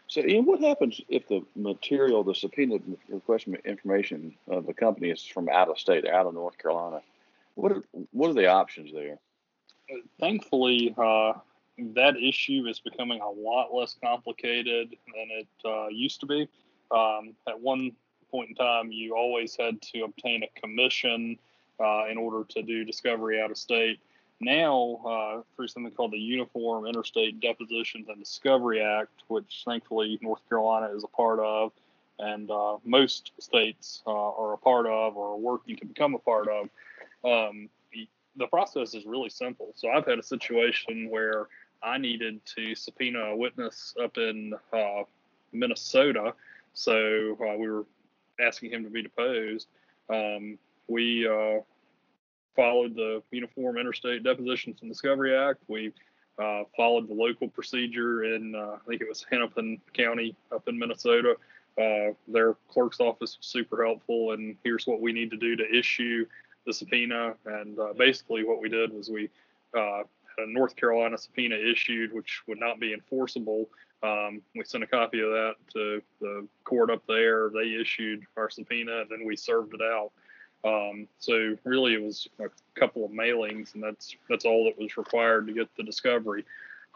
So, 0.07 0.21
Ian, 0.21 0.45
what 0.45 0.61
happens 0.61 1.01
if 1.09 1.27
the 1.27 1.43
material, 1.55 2.23
the 2.23 2.35
subpoena 2.35 2.77
request 3.09 3.47
information 3.65 4.35
of 4.47 4.65
the 4.65 4.73
company 4.73 5.09
is 5.09 5.23
from 5.23 5.49
out 5.49 5.69
of 5.69 5.79
state, 5.79 6.07
out 6.07 6.27
of 6.27 6.33
North 6.33 6.57
Carolina? 6.57 7.01
What 7.55 7.71
are, 7.71 7.83
what 8.11 8.29
are 8.29 8.33
the 8.33 8.47
options 8.47 8.91
there? 8.93 9.17
Thankfully, 10.19 10.93
uh, 10.97 11.33
that 11.77 12.17
issue 12.17 12.65
is 12.67 12.79
becoming 12.79 13.21
a 13.21 13.29
lot 13.29 13.73
less 13.73 13.95
complicated 14.03 14.89
than 14.89 15.27
it 15.31 15.47
uh, 15.65 15.87
used 15.87 16.19
to 16.21 16.25
be. 16.25 16.47
Um, 16.91 17.33
at 17.47 17.59
one 17.59 17.91
point 18.29 18.49
in 18.49 18.55
time, 18.55 18.91
you 18.91 19.15
always 19.15 19.55
had 19.55 19.81
to 19.81 20.01
obtain 20.01 20.43
a 20.43 20.59
commission 20.59 21.37
uh, 21.79 22.05
in 22.09 22.17
order 22.17 22.45
to 22.49 22.61
do 22.61 22.85
discovery 22.85 23.41
out 23.41 23.51
of 23.51 23.57
state. 23.57 23.99
Now, 24.45 24.99
uh, 25.03 25.41
through 25.55 25.69
something 25.69 25.91
called 25.91 26.11
the 26.11 26.19
Uniform 26.19 26.85
Interstate 26.85 27.39
Depositions 27.39 28.09
and 28.09 28.19
Discovery 28.19 28.79
Act, 28.79 29.23
which 29.27 29.63
thankfully 29.65 30.19
North 30.21 30.47
Carolina 30.47 30.95
is 30.95 31.03
a 31.03 31.07
part 31.07 31.39
of, 31.39 31.71
and 32.19 32.51
uh, 32.51 32.77
most 32.85 33.31
states 33.39 34.03
uh, 34.05 34.11
are 34.11 34.53
a 34.53 34.57
part 34.57 34.85
of 34.85 35.17
or 35.17 35.33
are 35.33 35.37
working 35.37 35.75
to 35.77 35.85
become 35.85 36.13
a 36.13 36.19
part 36.19 36.47
of, 36.47 36.69
um, 37.23 37.69
the 38.37 38.47
process 38.47 38.93
is 38.93 39.05
really 39.07 39.29
simple. 39.29 39.71
So 39.75 39.89
I've 39.89 40.05
had 40.05 40.19
a 40.19 40.23
situation 40.23 41.09
where 41.09 41.47
I 41.81 41.97
needed 41.97 42.39
to 42.55 42.75
subpoena 42.75 43.19
a 43.19 43.35
witness 43.35 43.95
up 44.03 44.17
in 44.19 44.53
uh, 44.71 45.03
Minnesota. 45.53 46.35
So 46.73 47.35
uh, 47.41 47.57
we 47.57 47.67
were 47.67 47.85
asking 48.39 48.73
him 48.73 48.83
to 48.83 48.91
be 48.91 49.01
deposed. 49.01 49.69
Um, 50.07 50.59
we 50.87 51.27
uh, 51.27 51.61
followed 52.55 52.95
the 52.95 53.21
Uniform 53.31 53.77
Interstate 53.77 54.23
Depositions 54.23 54.79
and 54.81 54.89
Discovery 54.89 55.35
Act. 55.35 55.59
We 55.67 55.93
uh, 56.39 56.63
followed 56.75 57.07
the 57.07 57.13
local 57.13 57.47
procedure 57.47 58.35
in, 58.35 58.55
uh, 58.55 58.77
I 58.81 58.87
think 58.87 59.01
it 59.01 59.07
was 59.07 59.25
Hennepin 59.29 59.79
County 59.93 60.35
up 60.51 60.67
in 60.67 60.77
Minnesota, 60.77 61.35
uh, 61.77 62.13
their 62.27 62.55
clerk's 62.69 62.99
office 62.99 63.37
was 63.37 63.47
super 63.47 63.85
helpful, 63.85 64.31
and 64.31 64.55
here's 64.63 64.87
what 64.87 65.01
we 65.01 65.11
need 65.11 65.29
to 65.31 65.37
do 65.37 65.55
to 65.55 65.77
issue 65.77 66.25
the 66.65 66.73
subpoena. 66.73 67.33
And 67.45 67.77
uh, 67.77 67.93
basically, 67.97 68.45
what 68.45 68.61
we 68.61 68.69
did 68.69 68.93
was 68.93 69.09
we 69.09 69.29
uh, 69.77 70.03
had 70.37 70.47
a 70.47 70.51
North 70.51 70.75
Carolina 70.75 71.17
subpoena 71.17 71.55
issued, 71.55 72.13
which 72.13 72.41
would 72.47 72.59
not 72.59 72.79
be 72.79 72.93
enforceable. 72.93 73.69
Um, 74.03 74.41
we 74.55 74.63
sent 74.63 74.83
a 74.83 74.87
copy 74.87 75.19
of 75.19 75.31
that 75.31 75.55
to 75.73 76.01
the 76.21 76.47
court 76.63 76.89
up 76.89 77.03
there. 77.07 77.49
They 77.49 77.75
issued 77.79 78.25
our 78.37 78.49
subpoena, 78.49 79.01
and 79.01 79.09
then 79.09 79.25
we 79.25 79.35
served 79.35 79.73
it 79.73 79.81
out. 79.81 80.11
Um, 80.65 81.07
so 81.19 81.55
really, 81.63 81.93
it 81.93 82.01
was 82.01 82.27
a 82.39 82.45
couple 82.79 83.05
of 83.05 83.11
mailings, 83.11 83.75
and 83.75 83.83
that's 83.83 84.15
that's 84.27 84.45
all 84.45 84.65
that 84.65 84.79
was 84.79 84.97
required 84.97 85.47
to 85.47 85.53
get 85.53 85.69
the 85.77 85.83
discovery. 85.83 86.43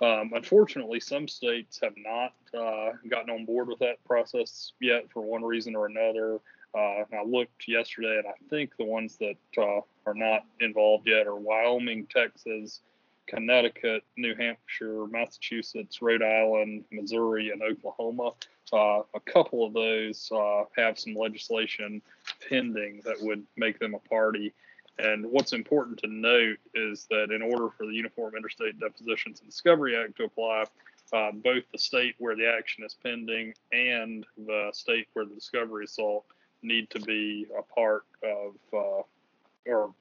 Um, 0.01 0.31
unfortunately, 0.33 0.99
some 0.99 1.27
states 1.27 1.79
have 1.83 1.93
not 1.97 2.33
uh, 2.57 2.93
gotten 3.09 3.29
on 3.29 3.45
board 3.45 3.67
with 3.67 3.79
that 3.79 4.03
process 4.05 4.71
yet 4.79 5.11
for 5.11 5.21
one 5.21 5.43
reason 5.43 5.75
or 5.75 5.85
another. 5.85 6.39
Uh, 6.73 7.03
I 7.13 7.23
looked 7.25 7.67
yesterday, 7.67 8.17
and 8.17 8.27
I 8.27 8.49
think 8.49 8.75
the 8.77 8.85
ones 8.85 9.17
that 9.17 9.61
uh, 9.61 9.81
are 10.05 10.13
not 10.13 10.45
involved 10.61 11.07
yet 11.07 11.27
are 11.27 11.35
Wyoming, 11.35 12.07
Texas, 12.07 12.81
Connecticut, 13.27 14.03
New 14.17 14.35
Hampshire, 14.35 15.05
Massachusetts, 15.07 16.01
Rhode 16.01 16.23
Island, 16.23 16.85
Missouri, 16.91 17.51
and 17.51 17.61
Oklahoma. 17.61 18.31
Uh, 18.71 19.01
a 19.15 19.19
couple 19.25 19.65
of 19.65 19.73
those 19.73 20.31
uh, 20.31 20.63
have 20.77 20.97
some 20.97 21.15
legislation 21.15 22.01
pending 22.47 23.01
that 23.05 23.21
would 23.21 23.45
make 23.57 23.79
them 23.79 23.93
a 23.93 23.99
party. 23.99 24.53
And 24.97 25.25
what's 25.25 25.53
important 25.53 25.97
to 25.99 26.07
note 26.07 26.57
is 26.75 27.07
that 27.09 27.31
in 27.31 27.41
order 27.41 27.69
for 27.69 27.85
the 27.85 27.93
Uniform 27.93 28.35
Interstate 28.35 28.79
Depositions 28.79 29.39
and 29.39 29.49
Discovery 29.49 29.95
Act 29.95 30.17
to 30.17 30.25
apply, 30.25 30.65
uh, 31.13 31.31
both 31.31 31.63
the 31.71 31.77
state 31.77 32.15
where 32.19 32.35
the 32.35 32.47
action 32.47 32.83
is 32.83 32.95
pending 33.01 33.53
and 33.71 34.25
the 34.37 34.69
state 34.73 35.07
where 35.13 35.25
the 35.25 35.33
discovery 35.33 35.85
is 35.85 35.93
sought 35.93 36.23
need 36.61 36.89
to 36.89 36.99
be 36.99 37.47
a 37.57 37.63
part 37.73 38.03
of 38.23 38.55
uh, 38.73 39.01
or 39.65 39.93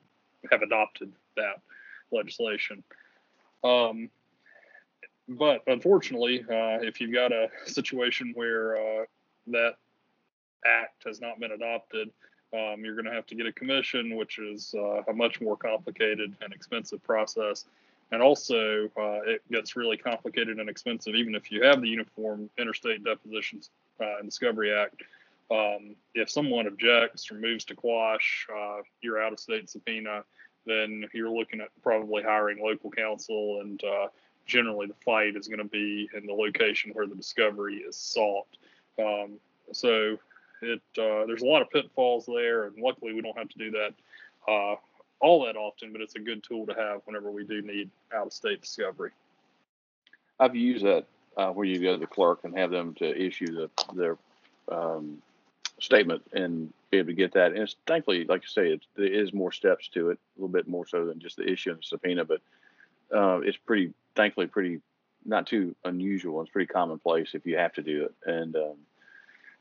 have 0.50 0.62
adopted 0.62 1.12
that 1.36 1.60
legislation. 2.10 2.82
Um, 3.64 4.10
but 5.28 5.62
unfortunately, 5.66 6.40
uh, 6.40 6.80
if 6.80 7.00
you've 7.00 7.12
got 7.12 7.32
a 7.32 7.48
situation 7.66 8.32
where 8.34 8.76
uh, 8.76 9.04
that 9.48 9.74
act 10.66 11.04
has 11.04 11.20
not 11.20 11.38
been 11.38 11.52
adopted, 11.52 12.10
um, 12.54 12.84
you're 12.84 12.94
going 12.94 13.04
to 13.04 13.12
have 13.12 13.26
to 13.26 13.34
get 13.34 13.46
a 13.46 13.52
commission, 13.52 14.16
which 14.16 14.38
is 14.38 14.74
uh, 14.76 15.02
a 15.08 15.12
much 15.12 15.40
more 15.40 15.56
complicated 15.56 16.34
and 16.40 16.52
expensive 16.52 17.02
process. 17.02 17.66
And 18.10 18.22
also, 18.22 18.86
uh, 18.96 19.20
it 19.26 19.42
gets 19.50 19.76
really 19.76 19.98
complicated 19.98 20.58
and 20.58 20.70
expensive 20.70 21.14
even 21.14 21.34
if 21.34 21.52
you 21.52 21.62
have 21.62 21.82
the 21.82 21.88
Uniform 21.88 22.48
Interstate 22.58 23.04
Depositions 23.04 23.70
uh, 24.00 24.18
and 24.18 24.28
Discovery 24.28 24.72
Act. 24.72 25.02
Um, 25.50 25.94
if 26.14 26.30
someone 26.30 26.66
objects 26.66 27.30
or 27.30 27.34
moves 27.34 27.64
to 27.66 27.74
quash 27.74 28.46
uh, 28.54 28.78
your 29.02 29.22
out 29.22 29.32
of 29.32 29.40
state 29.40 29.68
subpoena, 29.68 30.24
then 30.66 31.04
you're 31.12 31.30
looking 31.30 31.60
at 31.60 31.68
probably 31.82 32.22
hiring 32.22 32.62
local 32.62 32.90
counsel. 32.90 33.60
And 33.60 33.82
uh, 33.84 34.08
generally, 34.46 34.86
the 34.86 34.94
fight 35.04 35.36
is 35.36 35.48
going 35.48 35.58
to 35.58 35.64
be 35.64 36.08
in 36.14 36.26
the 36.26 36.32
location 36.32 36.92
where 36.94 37.06
the 37.06 37.14
discovery 37.14 37.76
is 37.76 37.96
sought. 37.96 38.48
Um, 38.98 39.38
so 39.72 40.18
it 40.62 40.80
uh, 40.98 41.26
there's 41.26 41.42
a 41.42 41.46
lot 41.46 41.62
of 41.62 41.70
pitfalls 41.70 42.26
there, 42.26 42.64
and 42.64 42.76
luckily 42.80 43.12
we 43.12 43.22
don't 43.22 43.36
have 43.38 43.48
to 43.48 43.58
do 43.58 43.70
that 43.72 43.94
uh, 44.48 44.76
all 45.20 45.44
that 45.46 45.56
often. 45.56 45.92
But 45.92 46.00
it's 46.00 46.16
a 46.16 46.20
good 46.20 46.42
tool 46.42 46.66
to 46.66 46.74
have 46.74 47.02
whenever 47.04 47.30
we 47.30 47.44
do 47.44 47.62
need 47.62 47.90
out-of-state 48.14 48.60
discovery. 48.60 49.10
I've 50.40 50.56
used 50.56 50.84
that 50.84 51.06
uh, 51.36 51.50
where 51.50 51.66
you 51.66 51.80
go 51.80 51.92
to 51.92 51.98
the 51.98 52.06
clerk 52.06 52.40
and 52.44 52.56
have 52.56 52.70
them 52.70 52.94
to 52.94 53.26
issue 53.26 53.46
the 53.46 53.70
their 53.94 54.16
um, 54.70 55.22
statement 55.80 56.22
and 56.32 56.72
be 56.90 56.98
able 56.98 57.08
to 57.08 57.14
get 57.14 57.32
that. 57.34 57.52
And 57.52 57.62
it's 57.62 57.76
thankfully, 57.86 58.24
like 58.24 58.42
you 58.42 58.48
say, 58.48 58.80
there 58.96 59.06
is 59.06 59.32
more 59.32 59.52
steps 59.52 59.88
to 59.88 60.10
it, 60.10 60.18
a 60.36 60.40
little 60.40 60.52
bit 60.52 60.68
more 60.68 60.86
so 60.86 61.04
than 61.04 61.20
just 61.20 61.36
the 61.36 61.48
issue 61.48 61.70
of 61.70 61.78
the 61.78 61.82
subpoena, 61.82 62.24
but 62.24 62.40
uh, 63.14 63.40
it's 63.40 63.56
pretty, 63.56 63.92
thankfully, 64.14 64.46
pretty 64.46 64.80
not 65.24 65.46
too 65.46 65.74
unusual. 65.84 66.40
It's 66.40 66.50
pretty 66.50 66.66
commonplace 66.66 67.34
if 67.34 67.46
you 67.46 67.56
have 67.58 67.72
to 67.74 67.82
do 67.82 68.04
it, 68.04 68.14
and 68.24 68.56
um, 68.56 68.76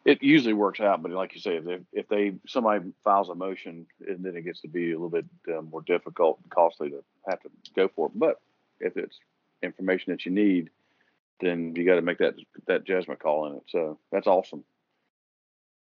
it 0.05 0.23
usually 0.23 0.53
works 0.53 0.79
out. 0.79 1.01
But 1.01 1.11
like 1.11 1.35
you 1.35 1.41
say, 1.41 1.57
if 1.57 1.65
they, 1.65 1.79
if 1.91 2.07
they 2.07 2.33
somebody 2.47 2.91
files 3.03 3.29
a 3.29 3.35
motion, 3.35 3.87
and 4.07 4.23
then 4.23 4.35
it 4.35 4.43
gets 4.43 4.61
to 4.61 4.67
be 4.67 4.91
a 4.91 4.99
little 4.99 5.09
bit 5.09 5.25
uh, 5.53 5.61
more 5.61 5.81
difficult 5.81 6.39
and 6.43 6.51
costly 6.51 6.89
to 6.89 7.03
have 7.27 7.41
to 7.41 7.49
go 7.75 7.89
for 7.93 8.07
it. 8.07 8.13
But 8.15 8.39
if 8.79 8.97
it's 8.97 9.17
information 9.61 10.11
that 10.11 10.25
you 10.25 10.31
need, 10.31 10.69
then 11.41 11.73
you 11.75 11.85
got 11.85 11.95
to 11.95 12.01
make 12.01 12.19
that 12.19 12.35
that 12.67 12.85
judgment 12.85 13.19
call 13.19 13.47
in 13.47 13.55
it. 13.55 13.63
So 13.69 13.99
that's 14.11 14.27
awesome. 14.27 14.63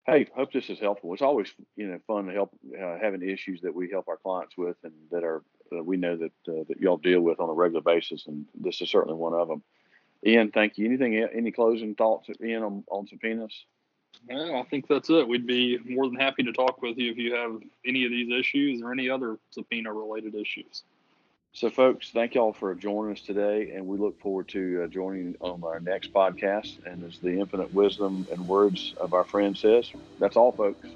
Hey, 0.07 0.27
hope 0.35 0.53
this 0.53 0.69
is 0.69 0.81
helpful. 0.81 1.13
It's 1.13 1.23
always 1.23 1.53
you 1.77 1.89
know 1.89 1.99
fun 2.07 2.27
to 2.27 2.33
help 2.33 2.51
uh, 2.81 2.99
having 3.01 3.29
issues 3.29 3.61
that 3.63 3.75
we 3.75 3.91
help 3.91 4.09
our 4.09 4.17
clients 4.17 4.57
with 4.57 4.77
and 4.83 4.93
that 5.11 5.25
are 5.25 5.43
uh, 5.73 5.83
we 5.83 5.97
know 5.97 6.17
that 6.17 6.33
uh, 6.49 6.65
that 6.69 6.81
y'all 6.81 6.97
deal 6.97 7.21
with 7.21 7.41
on 7.41 7.49
a 7.49 7.53
regular 7.53 7.83
basis, 7.83 8.27
and 8.27 8.47
this 8.55 8.81
is 8.81 8.91
certainly 8.91 9.17
one 9.17 9.35
of 9.35 9.49
them. 9.49 9.63
Ian, 10.25 10.53
thank 10.53 10.79
you. 10.79 10.87
Anything, 10.87 11.17
any 11.17 11.51
closing 11.51 11.95
thoughts, 11.97 12.29
Ian, 12.43 12.63
on, 12.63 12.85
on 12.89 13.09
subpoenas? 13.09 13.65
Yeah, 14.29 14.61
I 14.61 14.67
think 14.71 14.89
that's 14.89 15.11
it. 15.11 15.27
We'd 15.27 15.47
be 15.47 15.79
more 15.85 16.07
than 16.07 16.17
happy 16.17 16.43
to 16.45 16.53
talk 16.53 16.81
with 16.83 16.97
you 16.97 17.11
if 17.11 17.19
you 17.19 17.35
have 17.35 17.61
any 17.87 18.05
of 18.05 18.11
these 18.11 18.33
issues 18.33 18.83
or 18.83 18.93
any 18.93 19.11
other 19.11 19.39
subpoena 19.51 19.93
related 19.93 20.35
issues. 20.35 20.83
So, 21.55 21.69
folks, 21.69 22.11
thank 22.11 22.35
y'all 22.35 22.55
for 22.55 22.75
joining 22.75 23.13
us 23.13 23.21
today, 23.21 23.73
and 23.75 23.87
we 23.87 23.99
look 23.99 24.19
forward 24.21 24.49
to 24.49 24.85
uh, 24.85 24.87
joining 24.87 25.37
on 25.41 25.63
our 25.65 25.81
next 25.81 26.13
podcast. 26.13 26.79
And 26.87 27.05
as 27.05 27.19
the 27.19 27.41
infinite 27.41 27.75
wisdom 27.75 28.27
and 28.33 28.49
words 28.49 28.95
of 28.99 29.13
our 29.13 29.25
friend 29.25 29.57
says, 29.57 29.91
that's 30.19 30.37
all, 30.37 30.53
folks. 30.53 30.89